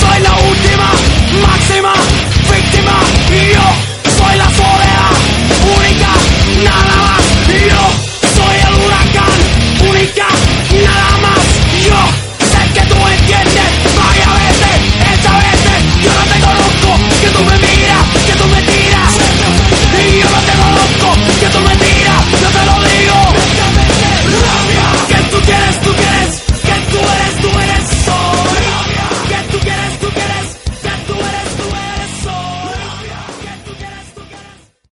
Soy 0.00 0.20
la 0.22 0.32
última. 0.48 0.97